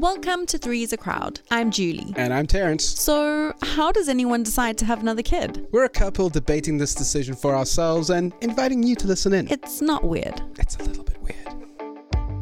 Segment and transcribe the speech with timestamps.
[0.00, 1.40] Welcome to Three is a Crowd.
[1.50, 2.12] I'm Julie.
[2.16, 2.84] And I'm Terence.
[2.84, 5.66] So, how does anyone decide to have another kid?
[5.72, 9.48] We're a couple debating this decision for ourselves and inviting you to listen in.
[9.50, 10.42] It's not weird.
[10.58, 11.48] It's a little bit weird.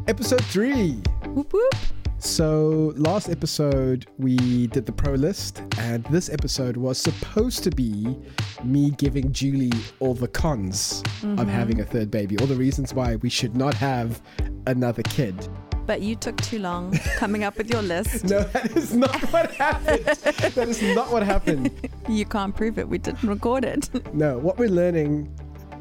[0.09, 1.01] Episode three.
[1.27, 1.73] Whoop whoop.
[2.17, 8.17] So, last episode we did the pro list, and this episode was supposed to be
[8.65, 11.47] me giving Julie all the cons of mm-hmm.
[11.47, 14.21] having a third baby, all the reasons why we should not have
[14.67, 15.47] another kid.
[15.85, 18.25] But you took too long coming up with your list.
[18.25, 20.05] No, that is not what happened.
[20.05, 21.71] that is not what happened.
[22.07, 22.87] You can't prove it.
[22.87, 23.89] We didn't record it.
[24.13, 25.27] No, what we're learning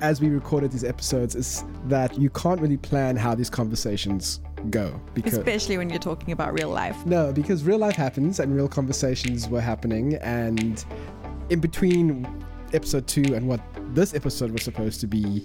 [0.00, 4.98] as we recorded these episodes is that you can't really plan how these conversations go
[5.12, 7.04] because Especially when you're talking about real life.
[7.04, 10.82] No, because real life happens and real conversations were happening, and
[11.50, 12.26] in between
[12.72, 13.60] episode two and what
[13.94, 15.44] this episode was supposed to be,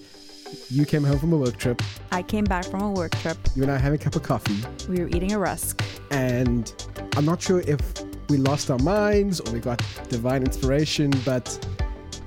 [0.70, 1.81] you came home from a work trip,
[2.12, 3.38] I came back from a work trip.
[3.55, 4.57] you and I having a cup of coffee,
[4.88, 5.81] We were eating a rusk.
[6.12, 6.71] and
[7.16, 7.81] I'm not sure if
[8.30, 11.46] we lost our minds or we got divine inspiration, but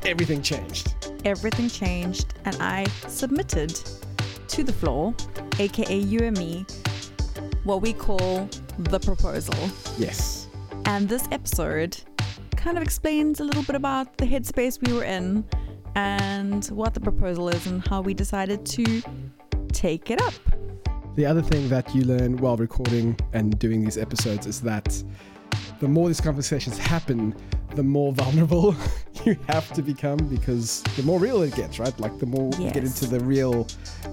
[0.05, 0.95] everything changed.
[1.25, 3.79] Everything changed, and I submitted
[4.49, 5.15] to the floor,
[5.61, 6.67] aka you and me,
[7.65, 9.55] what we call the proposal.
[9.99, 10.49] Yes.
[10.87, 11.97] And this episode
[12.57, 15.45] kind of explains a little bit about the headspace we were in
[15.95, 19.03] and what the proposal is and how we decided to
[19.73, 20.35] take it up.
[21.15, 25.03] The other thing that you learn while recording and doing these episodes is that
[25.81, 27.35] the more these conversations happen,
[27.75, 28.75] the more vulnerable
[29.25, 31.99] you have to become because the more real it gets, right?
[32.01, 33.65] Like the more you get into the real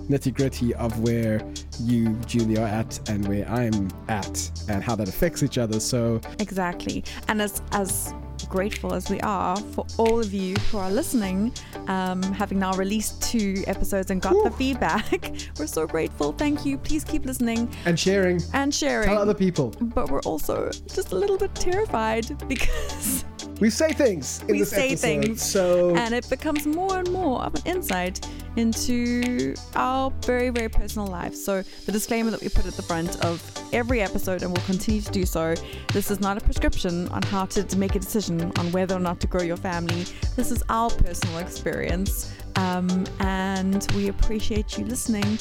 [0.10, 1.42] nitty gritty of where
[1.80, 5.80] you, Julie, are at and where I'm at and how that affects each other.
[5.80, 7.04] So, Exactly.
[7.28, 8.14] And as as
[8.48, 11.52] grateful as we are for all of you who are listening,
[11.88, 16.32] um, having now released two episodes and got the feedback, we're so grateful.
[16.34, 16.78] Thank you.
[16.78, 19.08] Please keep listening and sharing, and sharing.
[19.10, 19.74] tell other people.
[19.82, 23.26] but we're also just a little bit terrified because
[23.60, 25.02] We say things in We this say episode.
[25.02, 25.42] things.
[25.42, 28.26] So, and it becomes more and more of an insight
[28.56, 33.24] into our very very personal lives so the disclaimer that we put at the front
[33.24, 35.54] of every episode and will continue to do so
[35.94, 39.00] this is not a prescription on how to, to make a decision on whether or
[39.00, 40.04] not to grow your family
[40.36, 45.40] this is our personal experience um, and we appreciate you listening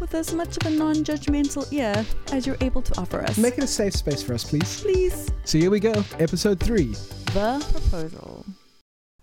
[0.00, 3.64] with as much of a non-judgmental ear as you're able to offer us make it
[3.64, 4.80] a safe space for us, please.
[4.82, 5.92] please So, here we go.
[6.18, 6.94] Episode three.
[7.32, 8.44] the proposal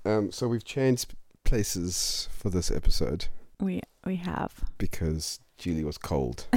[0.05, 3.27] Um, so we've changed places for this episode
[3.61, 6.47] we we have because Julie was cold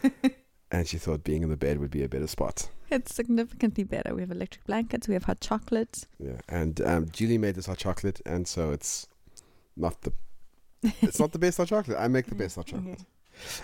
[0.72, 2.68] and she thought being in the bed would be a better spot.
[2.90, 4.14] It's significantly better.
[4.14, 6.06] We have electric blankets, we have hot chocolate.
[6.18, 9.06] Yeah, and um, Julie made this hot chocolate, and so it's
[9.76, 10.12] not the
[11.02, 11.96] it's not the best hot chocolate.
[11.98, 13.00] I make the best hot chocolate.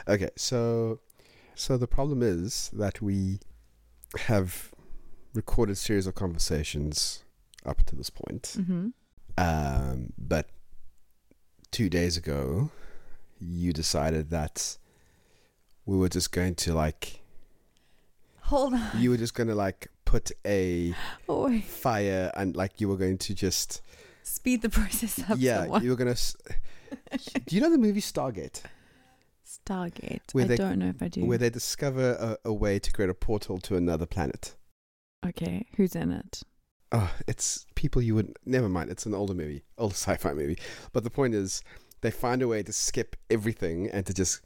[0.06, 1.00] Okay, so
[1.54, 3.40] so the problem is that we
[4.20, 4.72] have
[5.34, 7.24] recorded series of conversations
[7.66, 8.88] up to this point, Mm-hmm.
[9.36, 10.48] um, but
[11.70, 12.70] two days ago,
[13.40, 14.78] you decided that
[15.84, 17.20] we were just going to like
[18.42, 18.90] Hold on.
[18.96, 20.94] you were just going to like put a
[21.66, 23.82] fire and like you were going to just
[24.28, 25.36] Speed the process up.
[25.38, 25.82] yeah somewhat.
[25.82, 26.36] you were gonna s-
[27.46, 28.62] do you know the movie stargate
[29.46, 30.20] Stargate.
[30.32, 31.24] Where I they- don't know if I do.
[31.24, 32.12] where they discover
[32.44, 34.54] a, a way to create a portal to another planet
[35.26, 36.42] okay, who's in it?
[36.92, 40.58] oh it's people you would never mind it's an older movie old sci-fi movie
[40.92, 41.62] but the point is
[42.00, 44.40] they find a way to skip everything and to just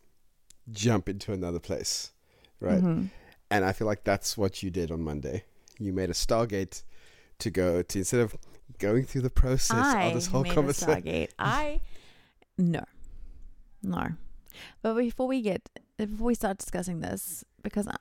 [0.70, 2.12] jump into another place
[2.60, 3.10] right Mhm.
[3.50, 5.44] and i feel like that's what you did on monday
[5.78, 6.82] you made a stargate
[7.38, 8.34] to go to instead of
[8.82, 11.28] going through the process I of this whole made conversation Stargate.
[11.38, 11.80] I
[12.58, 12.84] no,
[13.82, 14.08] no.
[14.82, 15.62] But before we get
[15.96, 17.96] before we start discussing this, because I,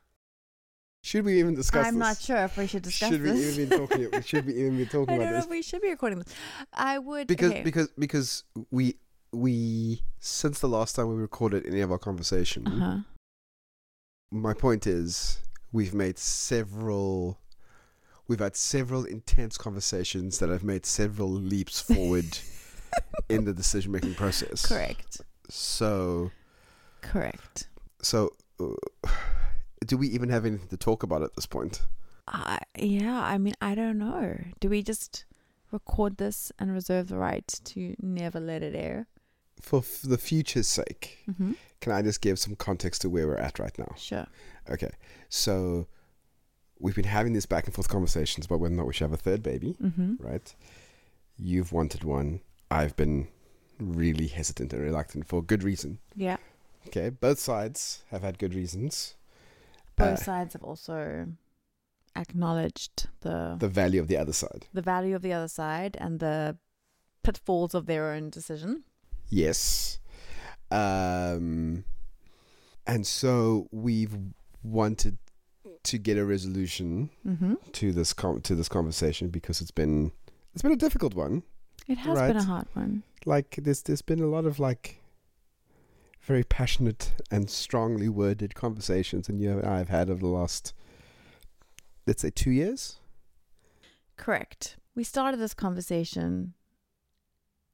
[1.03, 3.57] should we even discuss I'm this not sure if we should discuss should we this.
[3.57, 5.61] even be talking should we even be talking I about don't know this if we
[5.61, 6.33] should be recording this.
[6.73, 7.63] I would because okay.
[7.63, 8.97] because because we
[9.31, 12.97] we since the last time we recorded any of our conversation uh-huh.
[14.29, 15.39] my point is
[15.71, 17.40] we've made several
[18.27, 22.37] we've had several intense conversations that have made several leaps forward
[23.29, 26.31] in the decision making process correct, so
[27.01, 27.67] correct.
[28.01, 28.29] so
[28.59, 29.09] uh,
[29.85, 31.81] do we even have anything to talk about at this point
[32.27, 34.37] Uh, yeah, I mean, I don't know.
[34.59, 35.25] Do we just
[35.71, 39.07] record this and reserve the right to never let it air?
[39.61, 41.51] for f- the future's sake Mm-hmm.
[41.81, 44.25] can i just give some context to where we're at right now Sure.
[44.69, 44.89] Okay,
[45.29, 45.87] so
[46.81, 49.13] we've been having these back and forth conversations about whether or not we should have
[49.13, 50.15] a third baby, Mm-hmm.
[50.19, 50.53] right?
[51.37, 52.41] You've wanted one.
[52.69, 53.27] I've been
[53.79, 55.99] really hesitant and reluctant for good reason.
[56.15, 56.37] Yeah.
[56.87, 59.15] Okay, both sides have had good reasons.
[59.95, 61.27] Both Uh, sides have also
[62.15, 64.65] acknowledged the the value of the other side.
[64.73, 66.57] the value of the other side and the
[67.23, 68.83] pitfalls of their own decision.
[69.29, 69.99] Yes.
[70.71, 71.83] Um,
[72.87, 74.15] and so we've
[74.63, 75.17] wanted
[75.83, 77.55] to get a resolution Mm-hmm.
[77.73, 80.11] to this com- to this conversation because it's been
[80.53, 81.43] it's been a difficult one.
[81.87, 83.03] It has been a hard one.
[83.25, 84.97] Like there's there's been a lot of like
[86.21, 90.73] very passionate and strongly worded conversations, and you and I have had over the last
[92.07, 92.97] let's say two years.
[94.17, 94.77] Correct.
[94.95, 96.53] We started this conversation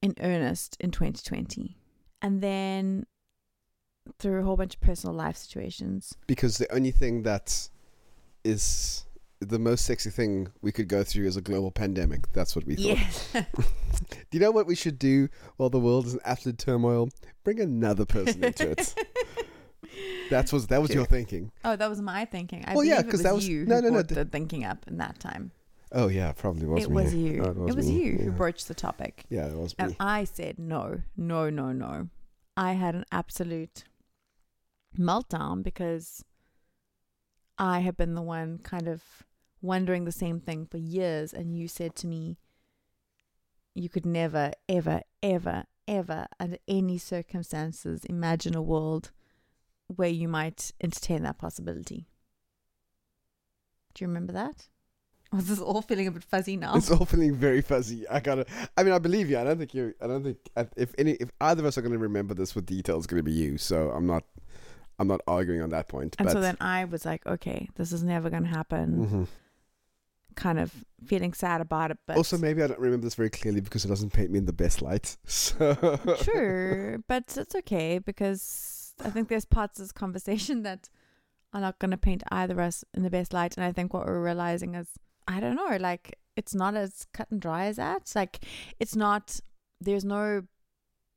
[0.02, 1.76] in earnest in 2020.
[2.22, 3.06] And then
[4.20, 6.16] through a whole bunch of personal life situations.
[6.28, 7.70] because the only thing that
[8.48, 9.04] is
[9.40, 12.32] the most sexy thing we could go through is a global pandemic.
[12.34, 12.86] That's what we thought.
[12.86, 13.30] Yes.
[13.34, 17.10] Do you know what we should do while the world is in absolute turmoil?
[17.44, 18.96] Bring another person into it.
[20.30, 21.52] That's was that was your thinking.
[21.64, 22.64] oh, that was my thinking.
[22.68, 24.66] I Well, yeah, believe it 'cause was that was- you no, no, no, the thinking
[24.66, 25.52] up in that time.
[25.94, 26.96] Oh yeah, probably was it me.
[26.96, 27.34] was you.
[27.42, 28.04] No, it was, me.
[28.04, 29.24] you who broached the topic.
[29.30, 29.98] Yeah, it was And me.
[30.02, 32.10] I said no, no, no, no.
[32.58, 33.86] I had an absolute
[35.00, 36.26] meltdown because
[37.58, 39.04] I have been the one kind of
[39.62, 41.34] wondering the same thing for years.
[41.34, 42.38] And you said to me,
[43.74, 49.12] you could never, ever, ever, ever, under any circumstances, imagine a world
[49.88, 52.08] where you might entertain that possibility.
[53.94, 54.68] Do you remember that?
[55.34, 56.76] Was this all feeling a bit fuzzy now?
[56.76, 58.08] It's all feeling very fuzzy.
[58.08, 58.46] I gotta.
[58.78, 59.38] I mean, I believe you.
[59.38, 59.94] I don't think you.
[60.02, 60.38] I don't think
[60.78, 61.14] if any.
[61.14, 63.34] If either of us are going to remember this with detail, it's going to be
[63.34, 63.58] you.
[63.58, 64.24] So I'm not.
[65.00, 66.16] I'm not arguing on that point.
[66.20, 69.08] And but so then I was like, okay, this is never going to happen.
[69.08, 69.28] Mhm.
[70.36, 70.72] Kind of
[71.06, 73.88] feeling sad about it, but also, maybe I don't remember this very clearly because it
[73.88, 75.18] doesn't paint me in the best light.
[75.26, 80.90] So sure, but it's okay because I think there's parts of this conversation that
[81.54, 83.58] are not going to paint either of us in the best light.
[83.58, 84.90] And I think what we're realizing is,
[85.28, 88.02] I don't know, like it's not as cut and dry as that.
[88.02, 88.40] It's Like
[88.80, 89.40] it's not.
[89.82, 90.44] There's no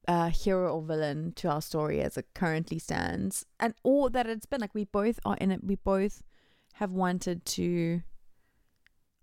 [0.08, 4.46] uh, hero or villain to our story as it currently stands, and or that it's
[4.46, 5.64] been like we both are in it.
[5.64, 6.22] We both
[6.74, 8.02] have wanted to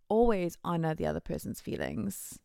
[0.09, 2.39] always honor the other person's feelings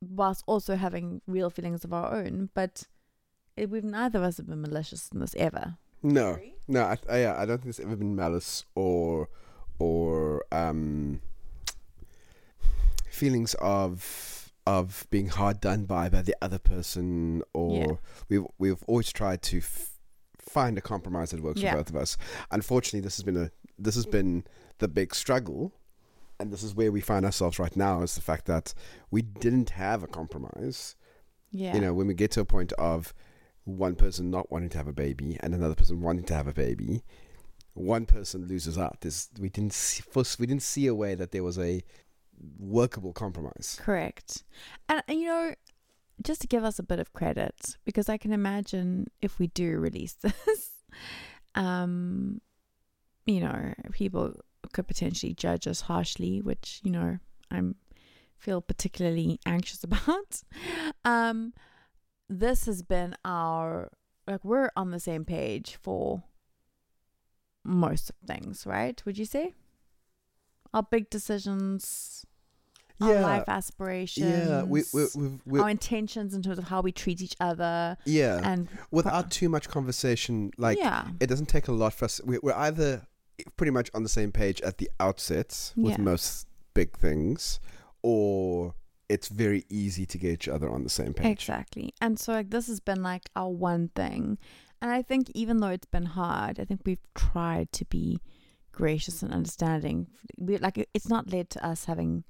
[0.00, 2.86] whilst also having real feelings of our own but
[3.56, 6.38] it, we've neither of us have been malicious in this ever no,
[6.68, 6.82] no.
[6.82, 9.30] I, I, yeah, I don't think there's ever been malice or
[9.78, 11.20] or um
[13.08, 17.92] feelings of of being hard done by by the other person or Yeah.
[18.28, 19.90] we've we've always tried to f-
[20.38, 21.72] find a compromise that works Yeah.
[21.72, 22.16] for both of us
[22.50, 24.44] unfortunately this has been a this has been
[24.78, 25.72] the big struggle
[26.40, 28.72] and this is where we find ourselves right now is the fact that
[29.10, 30.96] we didn't have a compromise
[31.50, 33.12] yeah you know when we get to a point of
[33.64, 36.52] one person not wanting to have a baby and another person wanting to have a
[36.54, 37.02] baby
[37.74, 41.32] one person loses out There's, we didn't see first, we didn't see a way that
[41.32, 41.82] there was a
[42.58, 43.78] workable compromise.
[43.80, 44.44] Correct.
[44.88, 45.54] And, and you know
[46.22, 49.76] just to give us a bit of credit because i can imagine if we do
[49.80, 50.70] release this
[51.56, 52.40] um
[53.26, 54.32] you know people
[54.72, 57.18] could potentially judge us harshly which you know
[57.50, 57.74] i'm
[58.44, 60.42] feel particularly anxious about.
[61.04, 61.54] Um
[62.28, 63.90] this has been our
[64.26, 66.22] like we're on the same page for
[67.64, 69.02] most of things right?
[69.04, 69.54] Would you say?
[70.72, 72.26] Our big decisions
[73.00, 76.92] our life aspirations yeah we, we, we've, we our intentions in terms of how we
[76.92, 81.72] treat each other yeah and without too much conversation like yeah it doesn't take a
[81.72, 83.02] lot for us we, we're either
[83.56, 86.00] pretty much on the same page at the outset with Yeah.
[86.04, 87.58] most big things
[88.02, 88.74] or
[89.08, 91.92] it's very easy to get each other on the same page Exactly.
[92.00, 94.38] And so like this has been like our one thing.
[94.80, 98.18] And I think even though it's been hard, I think we've tried to be
[98.72, 100.08] gracious and understanding.
[100.38, 102.24] We like it's not led to us having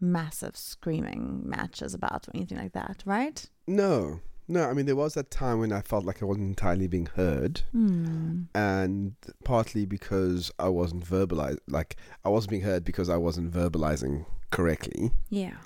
[0.00, 3.48] massive screaming matches about or anything like that, right?
[3.66, 4.68] No, no.
[4.68, 7.62] I mean, there was that time when I felt like I wasn't entirely being heard,
[7.72, 8.42] Hmm.
[8.54, 14.26] and partly because I wasn't verbalized, like I wasn't being heard because I wasn't verbalizing
[14.50, 15.10] correctly.
[15.30, 15.56] Yeah.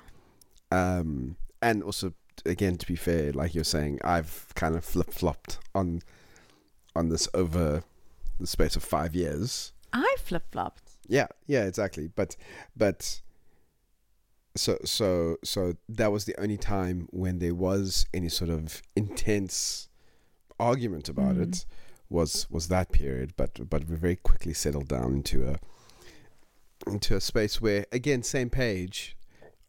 [0.71, 2.13] Um, and also,
[2.45, 6.01] again, to be fair, like you're saying, I've kind of flip flopped on
[6.95, 7.83] on this over
[8.39, 9.71] the space of five years.
[9.93, 10.91] I flip flopped.
[11.07, 12.07] Yeah, yeah, exactly.
[12.15, 12.35] But
[12.75, 13.21] but
[14.55, 19.87] so so so that was the only time when there was any sort of intense
[20.59, 21.43] argument about Mm.
[21.43, 21.65] it
[22.09, 23.33] was was that period.
[23.37, 25.55] But but we very quickly settled down into a
[26.87, 29.15] into a space where again same page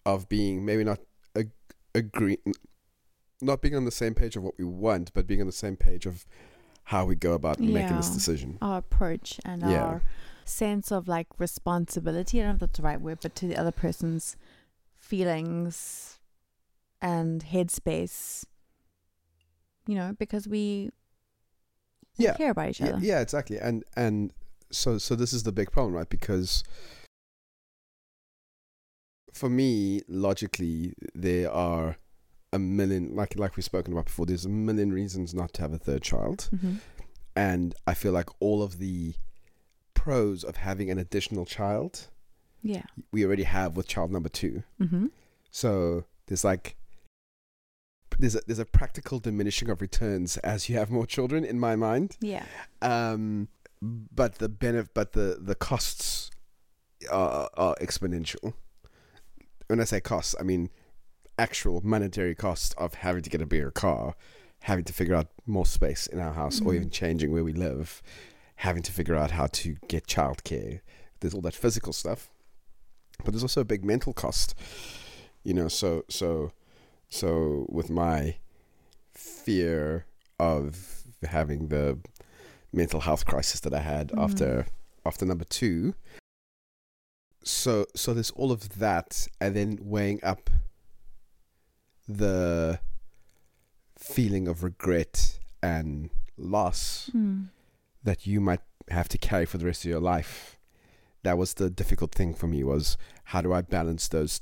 [0.04, 0.98] of being maybe not
[1.36, 1.50] ag-
[1.94, 2.38] agree
[3.40, 5.76] not being on the same page of what we want, but being on the same
[5.76, 6.24] page of
[6.84, 8.58] how we go about making this decision.
[8.62, 9.84] Our approach and Yeah.
[9.84, 10.02] our
[10.44, 12.40] sense of like responsibility.
[12.40, 14.36] I don't know if that's the right word, but to the other person's
[15.12, 16.18] feelings
[17.02, 18.44] and headspace.
[19.86, 20.90] You know, because we
[22.16, 22.34] Yeah.
[22.34, 22.98] care about each Yeah, other.
[23.10, 23.58] yeah, exactly.
[23.58, 24.32] And and
[24.70, 26.08] so so this is the big problem, right?
[26.08, 26.62] Because
[29.32, 31.96] for me, logically, there are
[32.52, 34.26] a million like like we've spoken about before.
[34.26, 36.74] There's a million reasons not to have a third child, Mm-hmm.
[37.36, 39.14] and I feel like all of the
[39.94, 42.08] pros of having an additional child
[42.62, 42.82] Yeah.
[43.10, 44.62] we already have with child number two.
[44.80, 45.06] Mm-hmm.
[45.50, 46.76] So there's like
[48.18, 51.76] there's a, there's a practical diminishing of returns as you have more children in my
[51.76, 52.16] mind.
[52.20, 52.44] Yeah.
[52.80, 53.48] Um,
[53.80, 56.30] but the benefit, but the the costs
[57.10, 58.54] are, are exponential.
[59.66, 60.70] When I say costs, I mean
[61.38, 64.14] actual monetary cost of having to get a bigger car,
[64.60, 66.76] having to figure out more space in our house, or Mhm.
[66.76, 68.02] even changing where we live,
[68.56, 70.80] having to figure out how to get childcare.
[71.20, 72.30] There's all that physical stuff,
[73.24, 74.54] but there's also a big mental cost.
[75.44, 76.52] You know, so so
[77.08, 78.36] so with my
[79.12, 80.06] fear
[80.38, 81.98] of having the
[82.72, 84.22] mental health crisis that I had Mhm.
[84.22, 84.66] after
[85.04, 85.94] after number two.
[87.44, 90.48] So so there's all of that, and then weighing up
[92.08, 92.80] the
[93.98, 97.48] feeling of regret and loss Mm.
[98.02, 98.60] that you might
[98.90, 100.58] have to carry for the rest of your life.
[101.22, 104.40] That was the difficult thing for me was how do I balance those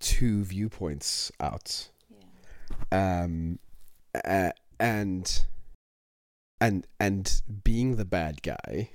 [0.00, 1.90] two viewpoints out?
[2.92, 3.58] um,
[4.24, 5.44] uh, and
[6.60, 8.90] and and being the bad guy,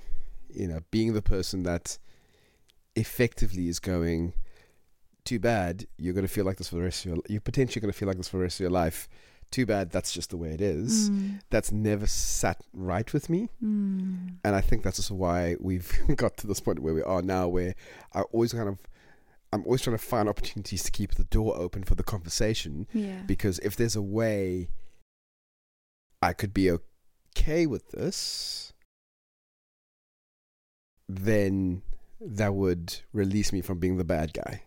[0.48, 1.98] you know, being the person that
[2.96, 4.34] effectively is going
[5.24, 5.86] too bad.
[5.96, 7.22] You're going to feel like this for the rest of your.
[7.28, 9.08] You're potentially going to feel like this for the rest of your life.
[9.52, 9.90] Too bad.
[9.90, 11.10] That's just the way it is.
[11.10, 11.40] Mm.
[11.50, 14.36] That's never sat right with me, Mm.
[14.42, 17.46] and I think that's also why we've got to this point where we are now,
[17.48, 17.74] where
[18.14, 18.78] I always kind of.
[19.54, 23.20] I'm always trying to find opportunities to keep the door open for the conversation Yeah.
[23.26, 24.70] because if there's a way
[26.22, 28.72] I could be okay with this,
[31.08, 31.82] then
[32.18, 34.62] that would release me from being the bad guy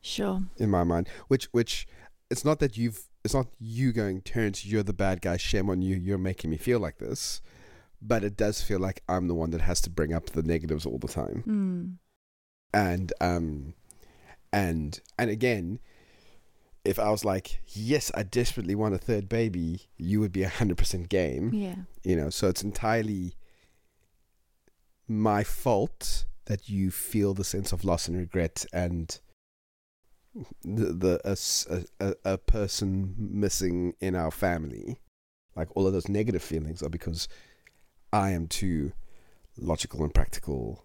[0.00, 0.42] Sure.
[0.56, 1.08] in my mind.
[1.28, 1.86] Which, which,
[2.34, 5.80] it's not that you've, it's not you going, Terence, you're the bad guy, shame on
[5.82, 7.40] you, you're making me feel like this.
[8.02, 10.84] But it does feel like I'm the one that has to bring up the negatives
[10.84, 11.38] all the time.
[11.46, 11.84] Mm.
[12.74, 13.74] and um
[14.52, 15.78] and and again
[16.84, 20.50] if i was like yes i desperately want a third baby you would be a
[20.50, 21.76] 100% game Yeah.
[22.02, 23.34] you know so it's entirely
[25.08, 29.18] my fault that you feel the sense of loss and regret and
[30.62, 31.20] the, the
[31.70, 34.98] a, a- a person missing in our family
[35.56, 37.28] like all of those negative feelings are because
[38.12, 38.92] i am too
[39.56, 40.84] logical and practical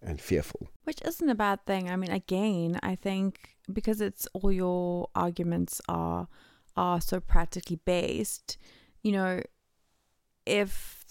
[0.00, 1.90] and fearful Which isn't a bad thing.
[1.90, 6.28] I mean, again, I think because it's all your arguments are
[6.76, 8.56] are so practically based,
[9.02, 9.42] you know,
[10.46, 11.04] if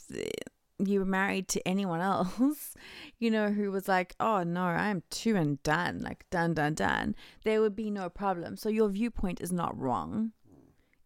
[0.79, 2.75] you were married to anyone else,
[3.19, 7.15] you know, who was like, oh no, I'm two and done, like done, done, done,
[7.43, 8.57] there would be no problem.
[8.57, 10.31] So your viewpoint is not wrong.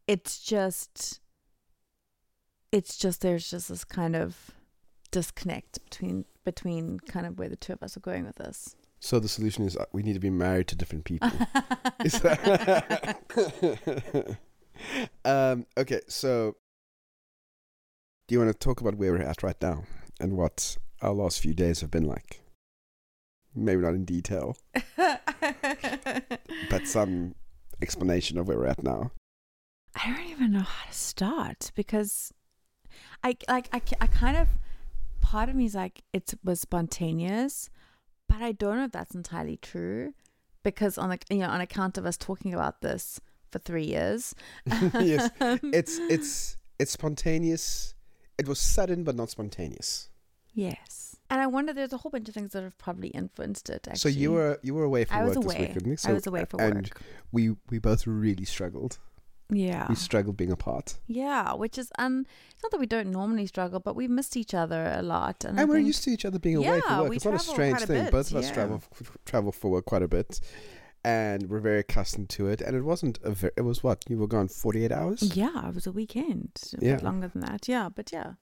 [0.07, 1.21] It's just,
[2.71, 4.51] it's just, there's just this kind of
[5.11, 8.75] disconnect between between kind of where the two of us are going with this.
[8.99, 11.29] So the solution is uh, we need to be married to different people.
[12.03, 13.19] Is that-
[15.25, 16.55] um, okay, so
[18.31, 19.83] do you want to talk about where we're at right now
[20.21, 22.39] and what our last few days have been like?
[23.53, 24.55] Maybe not in detail,
[24.95, 27.35] but some
[27.81, 29.11] explanation of where we're at now.
[30.01, 32.33] I don't even know how to start because
[33.21, 34.47] I like I, I kind of
[35.19, 37.69] part of me is like it was spontaneous,
[38.29, 40.13] but I don't know if that's entirely true
[40.63, 43.19] because on the you know on account of us talking about this
[43.49, 44.33] for three years.
[44.93, 47.93] Yes, Um, It's it's it's spontaneous.
[48.41, 50.09] It was sudden but not spontaneous.
[50.53, 53.87] yes, and I wonder there's a whole bunch of things that have probably influenced it.
[53.87, 53.99] Actually.
[53.99, 55.73] So you were you were away for I work was this away.
[55.75, 55.99] weekend.
[55.99, 57.01] So, I was away for and work.
[57.31, 58.97] we we both really struggled.
[59.53, 59.85] Yeah.
[59.89, 60.87] We struggled being apart.
[61.07, 64.53] Yeah, which is um, it's not that we don't normally struggle, but we've missed each
[64.53, 67.15] other a lot, and, And, we're used to each other being away Yeah, for work.
[67.17, 68.03] It's not a strange a thing.
[68.05, 68.53] bit, Both of us yeah.
[68.53, 68.81] travel
[69.25, 70.39] travel for work quite a bit,
[71.03, 72.61] and we're very accustomed to it.
[72.61, 73.53] And it wasn't a very.
[73.57, 75.35] It was what you were gone forty eight hours.
[75.35, 76.95] yeah, it was a weekend, a Yeah.
[76.95, 77.67] bit longer than that.
[77.67, 78.33] Yeah, but yeah,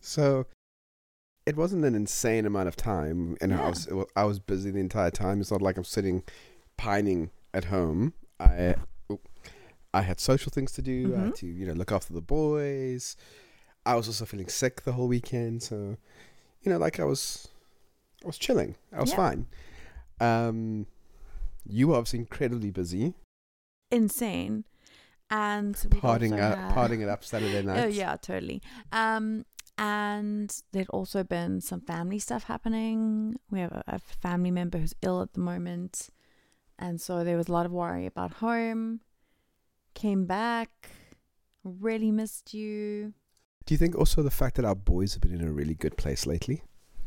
[0.00, 0.46] So
[1.46, 5.10] it wasn't an insane amount of time, and I was I was busy the entire
[5.10, 5.40] time.
[5.40, 6.22] It's not like I'm sitting
[6.76, 8.14] pining at home.
[8.38, 8.76] I
[9.94, 11.14] I had social things to do.
[11.14, 11.24] I Mhm.
[11.26, 13.16] had to you know look after the boys.
[13.84, 15.96] I was also feeling sick the whole weekend, so
[16.62, 17.48] you know, like I was,
[18.22, 18.76] I was chilling.
[18.92, 19.16] I was Yeah.
[19.16, 19.46] fine.
[20.20, 20.86] Um,
[21.64, 23.14] you were obviously incredibly busy,
[23.90, 24.64] Insane.
[25.30, 27.84] And we've also up, had- partying it up Saturday night.
[27.84, 28.60] Oh yeah, totally.
[28.90, 29.44] Um,
[29.78, 33.36] and there'd also been some family stuff happening.
[33.50, 36.10] We have a, a family member who's ill at the moment,
[36.78, 39.00] and so there was a lot of worry about home.
[39.94, 40.90] Came back,
[41.64, 43.12] really missed you.
[43.64, 45.96] Do you think also the fact that our boys have been in a really good
[45.96, 46.62] place lately?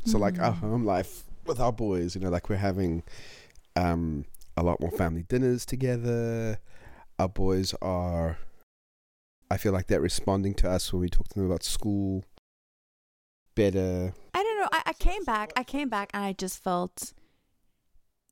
[0.06, 0.60] So like our Mm.
[0.60, 3.04] home life with our boys, you know, like we're having
[3.76, 4.26] um
[4.58, 6.60] a lot more family dinners together.
[7.20, 8.38] Our boys are
[9.50, 12.26] I feel like they're responding to us when we talk to them about school
[13.56, 14.14] better.
[14.34, 14.68] I don't know.
[14.72, 15.54] I, I came back.
[15.56, 17.14] I came back, and I just felt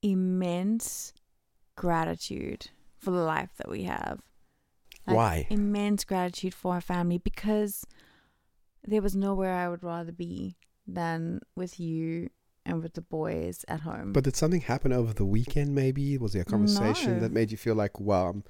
[0.02, 1.14] immense
[1.76, 4.22] gratitude for the life that we have.
[5.08, 5.48] Like, Why?
[5.50, 7.86] Immense gratitude for our family because
[8.84, 10.56] there was nowhere I would rather be
[10.88, 12.30] than with you
[12.66, 14.14] and with the boys at home.
[14.14, 16.18] But did something happen over the weekend maybe?
[16.18, 17.20] Was there a conversation No.
[17.22, 18.44] that made you feel like, wow, I'm,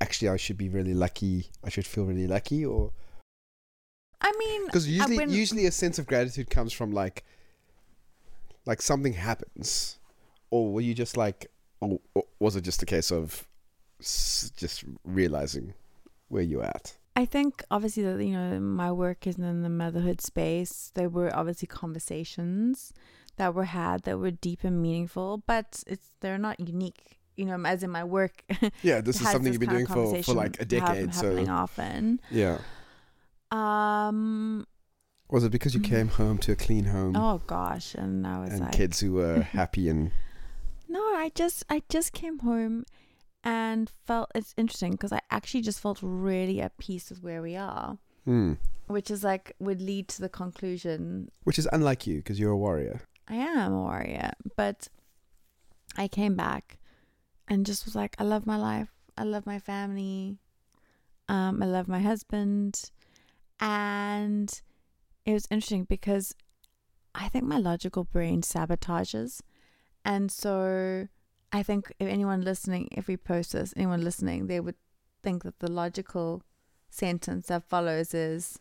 [0.00, 1.46] actually I should be really lucky.
[1.64, 2.92] I should feel really lucky or
[4.20, 7.24] I mean, because usually when- usually a sense of gratitude comes from like
[8.66, 9.98] like something happens
[10.50, 11.50] or were you just like
[11.80, 13.46] or, or was it just a case of
[14.00, 15.74] s- just realizing
[16.28, 20.22] where you're at I think obviously that you know my work is in the motherhood
[20.22, 20.90] space.
[20.94, 22.94] There were obviously conversations
[23.36, 27.18] that were had that were deep and meaningful, but it's they're not unique.
[27.36, 28.42] You know, as in my work.
[28.82, 32.20] yeah this is something you've been doing for, for like a decade so happening often.
[32.30, 32.58] yeah
[33.50, 34.66] Um.
[35.30, 38.52] was it because you came home to a clean home Oh gosh, and I was
[38.52, 40.10] and like, kids who were happy and
[40.88, 42.84] no, I just I just came home
[43.42, 47.56] and felt it's interesting because I actually just felt really at peace with where we
[47.56, 48.54] are, hmm,
[48.88, 52.56] which is like would lead to the conclusion which is unlike you because you're a
[52.56, 53.00] warrior
[53.32, 54.88] I am a warrior, but
[55.96, 56.78] I came back
[57.48, 58.90] and just was like, I love my life.
[59.16, 60.36] I love my family.
[61.30, 62.90] Um, I love my husband.
[63.58, 64.52] And
[65.24, 66.34] it was interesting because
[67.14, 69.40] I think my logical brain sabotages.
[70.04, 71.08] And so
[71.52, 74.76] I think if anyone listening, if we post this, anyone listening, they would
[75.22, 76.42] think that the logical
[76.90, 78.58] sentence that follows is,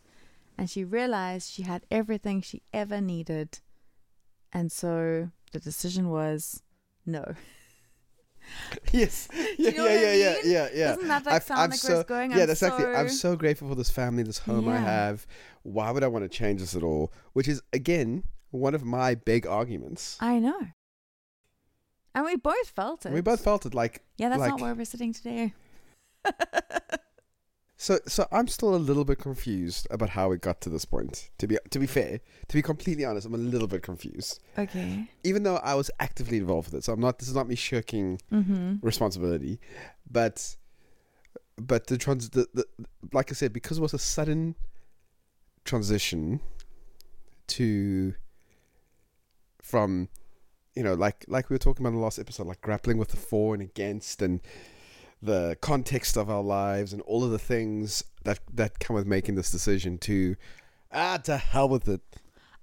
[0.58, 3.60] and she realized she had everything she ever needed.
[4.54, 6.62] And so the decision was
[7.06, 7.24] no.
[8.92, 11.70] yes you yeah know yeah yeah yeah yeah yeah Doesn't that like I've- sound I'm
[11.70, 12.32] like so- going?
[12.32, 12.86] yeah, I'm that's exactly.
[12.88, 15.26] I'm so- so grateful for this family, this home I have.
[15.64, 17.14] Why would I want to change this at all?
[17.34, 20.18] Which is again one of my big arguments.
[20.20, 20.60] I know.
[22.14, 23.14] And we both felt it.
[23.14, 23.74] We both felt it.
[23.74, 25.54] Like Yeah, that's like- not where we're sitting today.
[27.84, 27.94] so.
[28.08, 31.30] So I'm still a little bit confused about how it got to this point.
[31.40, 34.40] To be to be fair, to be completely honest, I'm a little bit confused.
[34.58, 35.08] okay.
[35.24, 37.20] Even though I was actively involved with it, so I'm not.
[37.20, 38.86] This is not me shirking Mm-hmm.
[38.86, 39.60] responsibility,
[40.10, 40.56] but
[41.58, 42.66] but the trans the, the
[43.14, 44.56] like I said because it was a sudden
[45.66, 46.40] transition
[47.48, 48.14] to
[49.62, 50.10] from
[50.76, 53.10] you know like like we were talking about in the last episode like grappling with
[53.10, 54.40] the for and against and
[55.22, 59.36] the context of our lives and all of the things that that come with making
[59.36, 60.36] this decision to
[60.92, 62.02] ah to hell with it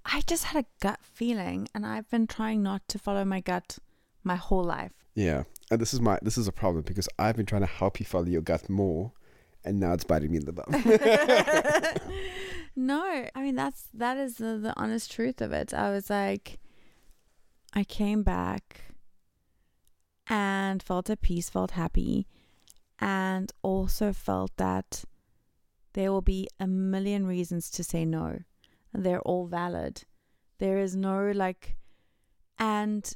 [0.05, 3.77] I just had a gut feeling, and I've been trying not to follow my gut
[4.23, 4.93] my whole life.
[5.15, 7.99] yeah and this is my this is a problem because I've been trying to help
[7.99, 9.11] you follow your gut more
[9.63, 10.69] and now it's biting me in the butt
[12.75, 15.73] no, I mean that's that is the, the honest truth of it.
[15.73, 16.59] I was like,
[17.73, 18.81] I came back
[20.27, 22.27] and felt at peace, felt happy,
[22.99, 25.03] and also felt that
[25.93, 28.39] there will be a million reasons to say no.
[28.93, 30.03] And they're all valid.
[30.57, 31.75] There is no like,
[32.57, 33.11] and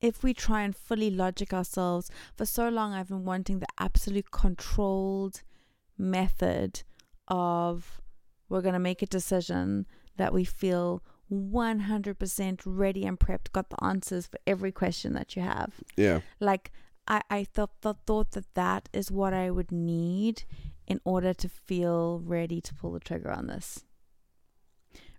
[0.00, 4.30] if we try and fully logic ourselves, for so long I've been wanting the absolute
[4.30, 5.42] controlled
[5.96, 6.82] method
[7.28, 8.00] of
[8.48, 13.82] we're going to make a decision that we feel 100% ready and prepped, got the
[13.82, 15.72] answers for every question that you have.
[15.96, 16.72] yeah Like,
[17.08, 20.44] I, I thought, thought, thought that that is what I would need
[20.86, 23.84] in order to feel ready to pull the trigger on this.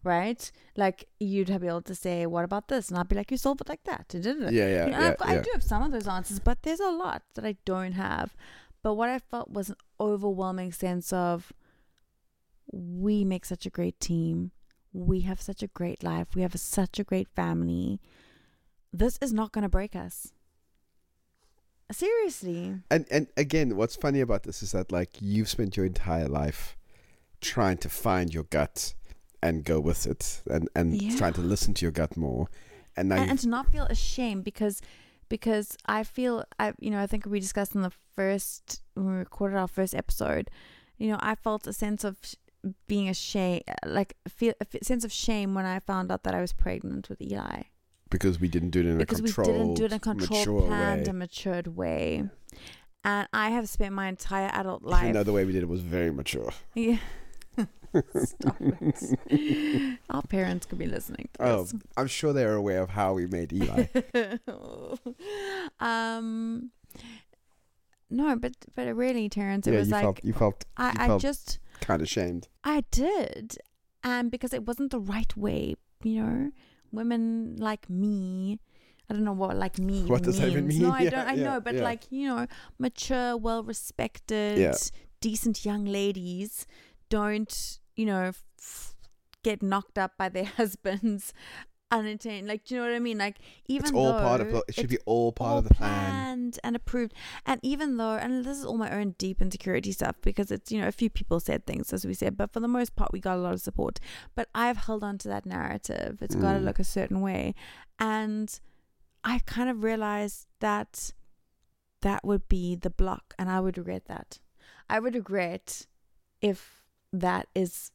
[0.03, 0.51] Right?
[0.75, 2.89] Like, you'd be able to say, What about this?
[2.89, 4.05] And I'd be like, You solve it like that.
[4.13, 6.81] yeah You yeah know, yeah, got- I do have some of those answers, but there's
[6.81, 8.35] a lot that I don't have.
[8.81, 11.53] But what I felt was an overwhelming sense of
[12.71, 14.51] we make such a great team.
[14.91, 16.27] We have such a great life.
[16.35, 18.01] We have such a great family.
[18.91, 20.32] This is not going to break us.
[21.93, 22.75] Seriously.
[22.89, 26.75] And and again, what's funny about this is that like you've spent your entire life
[27.41, 28.93] trying to find your gut
[29.41, 31.17] and go with it and and Yeah.
[31.17, 32.47] trying to listen to your gut more.
[32.95, 34.81] And now and, and to not feel ashamed because
[35.29, 39.13] because I feel I you know I think we discussed in the first when we
[39.13, 40.49] recorded our first episode,
[40.97, 42.35] you know I felt a sense of sh-
[42.87, 46.39] being ashamed, like feel a f- sense of shame when I found out that I
[46.41, 47.63] was pregnant with Eli
[48.13, 49.99] because we didn't do it in because a we controlled, didn't do it in a
[49.99, 51.09] controlled, mature planned, way.
[51.09, 52.23] and matured way.
[53.03, 55.13] And I have spent my entire adult Even life.
[55.13, 56.51] though the way we did it was very mature.
[56.75, 56.97] yeah.
[58.15, 59.99] Stop it.
[60.09, 61.75] Our parents could be listening to Oh, this.
[61.97, 63.85] I'm sure they're aware of how we made Eli.
[65.79, 66.71] um
[68.09, 71.13] no but but really terence it yeah, was you like felt you felt you i
[71.13, 72.47] i just kind of shamed.
[72.63, 73.57] i did
[74.03, 76.51] and because it wasn't the right way you know
[76.93, 78.59] women like me
[79.09, 80.79] I don't know what like me What does that even means.
[80.79, 80.89] mean?
[80.89, 81.27] No, I Yeah, don't.
[81.27, 81.83] I yeah, know, but yeah.
[81.83, 82.47] like you know,
[82.79, 84.75] mature, well respected, Yeah.
[85.19, 86.65] decent young ladies
[87.09, 88.95] don't you know f-
[89.43, 91.33] get knocked up by their husbands
[91.93, 92.47] unattained.
[92.47, 93.17] Like, do you know what I mean?
[93.17, 95.67] Like, even It's all though part of the, it should be all part all of
[95.67, 96.53] the plan.
[96.63, 97.13] and approved.
[97.45, 100.81] And even though, and this is all my own deep insecurity stuff because it's, you
[100.81, 103.19] know, a few people said things, as we said, but for the most part, we
[103.19, 103.99] got a lot of support.
[104.35, 106.17] But I've held on to that narrative.
[106.21, 106.65] It's got to Mm.
[106.65, 107.53] look a certain way.
[107.99, 108.59] And
[109.23, 111.11] I kind of realized that
[112.01, 114.39] that would be the block, and I would regret that.
[114.89, 115.87] I would regret
[116.41, 117.91] if that is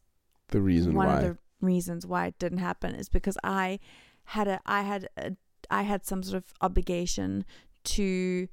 [0.49, 1.15] The reason one why.
[1.17, 3.79] of the reasons why it didn't happen is because I
[4.25, 5.33] had a I had a
[5.71, 7.45] I had some sort of obligation
[7.85, 8.49] to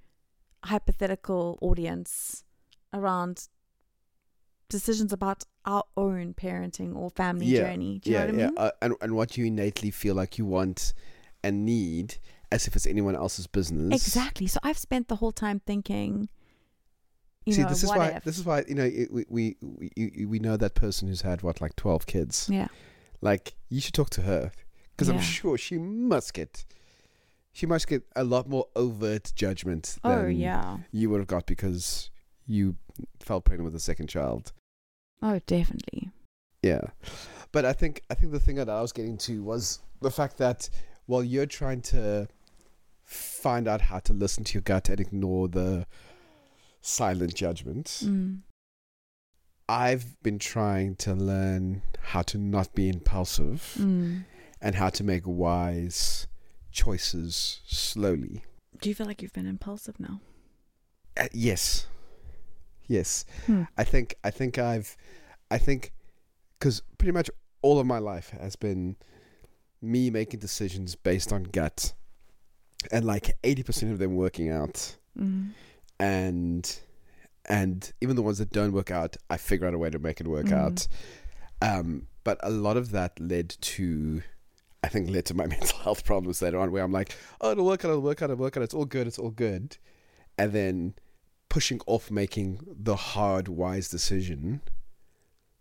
[0.64, 2.44] hypothetical audience
[2.94, 3.48] around
[4.70, 8.00] decisions about our own parenting or family Yeah, journey.
[8.00, 8.48] Do you yeah, know what I yeah.
[8.48, 8.58] mean?
[8.58, 10.94] Uh, and and what you innately feel like you want
[11.44, 12.18] and need,
[12.52, 13.94] as if it's anyone else's business.
[13.94, 14.48] exactly.
[14.48, 16.28] So I've spent the whole time thinking,
[17.46, 18.08] you See, know, this is why.
[18.10, 18.24] if?
[18.24, 21.44] This is why you know it, we we we we know that person who's had
[21.44, 22.50] what like twelve kids.
[22.52, 22.68] yeah,
[23.26, 24.52] Like you should talk to her
[24.92, 26.64] because I'm sure she must get.
[27.54, 31.46] She must get a lot more overt judgment oh than yeah, you would have got
[31.48, 32.12] because
[32.46, 32.76] you
[33.20, 34.52] fell pregnant with a second child.
[35.24, 36.12] oh definitely.
[36.62, 36.82] Yeah,
[37.52, 40.38] but I think I think the thing that I was getting to was the fact
[40.38, 40.70] that
[41.08, 42.28] while you're trying to
[43.04, 45.88] find out how to listen to your gut and ignore the
[46.82, 48.42] silent judgment, Mm.
[49.68, 54.26] I've been trying to learn how to not be impulsive Mm.
[54.62, 56.28] and how to make wise
[56.72, 58.44] choices slowly.
[58.82, 60.22] Do you feel like you've been impulsive now?
[61.18, 61.88] Uh, yes,
[62.88, 63.26] yes.
[63.46, 63.64] Hmm.
[63.78, 64.96] I think I think I've
[65.50, 65.94] I think
[66.60, 67.30] because pretty much
[67.62, 68.98] all of my life has been
[69.82, 71.94] me making decisions based on gut,
[72.92, 75.52] and like eighty percent of them working out, Mm.
[76.00, 76.80] and
[77.48, 80.20] and even the ones that don't work out, I figure out a way to make
[80.20, 80.54] it work Mhm.
[80.54, 80.88] out.
[81.62, 84.22] Um, but a lot of that led to.
[84.84, 87.66] I think led to my mental health problems later on, where I'm like, "Oh, it'll
[87.66, 88.64] work out, it'll work out, it'll work out.
[88.64, 89.78] It's all good, it's all good,"
[90.38, 90.94] and then
[91.50, 94.62] pushing off making the hard, wise decision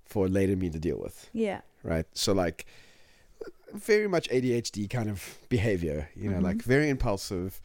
[0.04, 1.60] for later me to deal with, Yeah.
[1.82, 2.06] right?
[2.14, 2.66] So, like,
[3.72, 6.42] very much ADHD kind of behavior, you know, Mhm.
[6.42, 7.60] like very impulsive,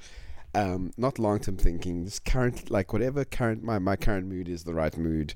[0.55, 4.63] um, not long term thinking, just current, like, whatever current, my, my current mood is
[4.63, 5.33] the right mood,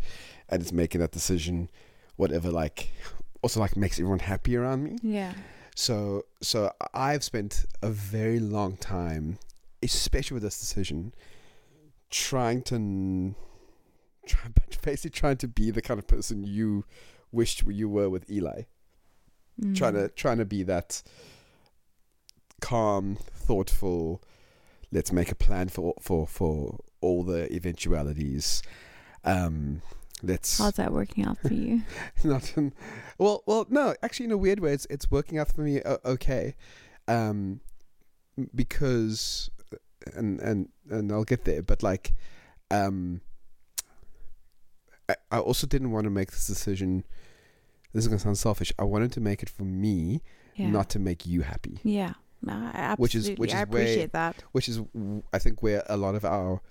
[0.49, 1.69] and it's making that decision,
[2.15, 2.91] whatever, like,
[3.41, 4.97] also, like, makes everyone happy around me.
[5.01, 5.33] Yeah.
[5.75, 9.39] So so I've spent a very long time,
[9.81, 11.13] especially with this decision,
[12.11, 13.33] trying to
[14.27, 14.49] try,
[14.83, 16.85] basically trying to be the kind of person you
[17.31, 18.63] wished you were with Eli.
[19.73, 20.15] Trying to Mm.
[20.15, 21.01] trying to be that
[22.61, 24.21] calm, thoughtful.
[24.93, 28.61] Let's make a plan for for for all the eventualities.
[29.23, 29.81] Um,
[30.21, 31.81] let's How's that working out for you?
[32.23, 32.73] not in,
[33.17, 35.97] well well no actually in a weird way it's it's working out for me uh,
[36.05, 36.55] okay
[37.07, 37.59] um
[38.55, 39.49] because
[40.15, 42.13] and and and I'll get there but like
[42.71, 43.21] um
[45.09, 47.03] I, I also didn't want to make this decision
[47.93, 50.21] this is going to sound selfish I wanted to make it for me
[50.55, 50.69] Yeah.
[50.69, 52.13] not to make you happy Yeah.
[52.45, 53.01] No, absolutely.
[53.01, 54.43] Which is- which I is where- that.
[54.51, 54.81] which is
[55.31, 56.61] I think where a lot of our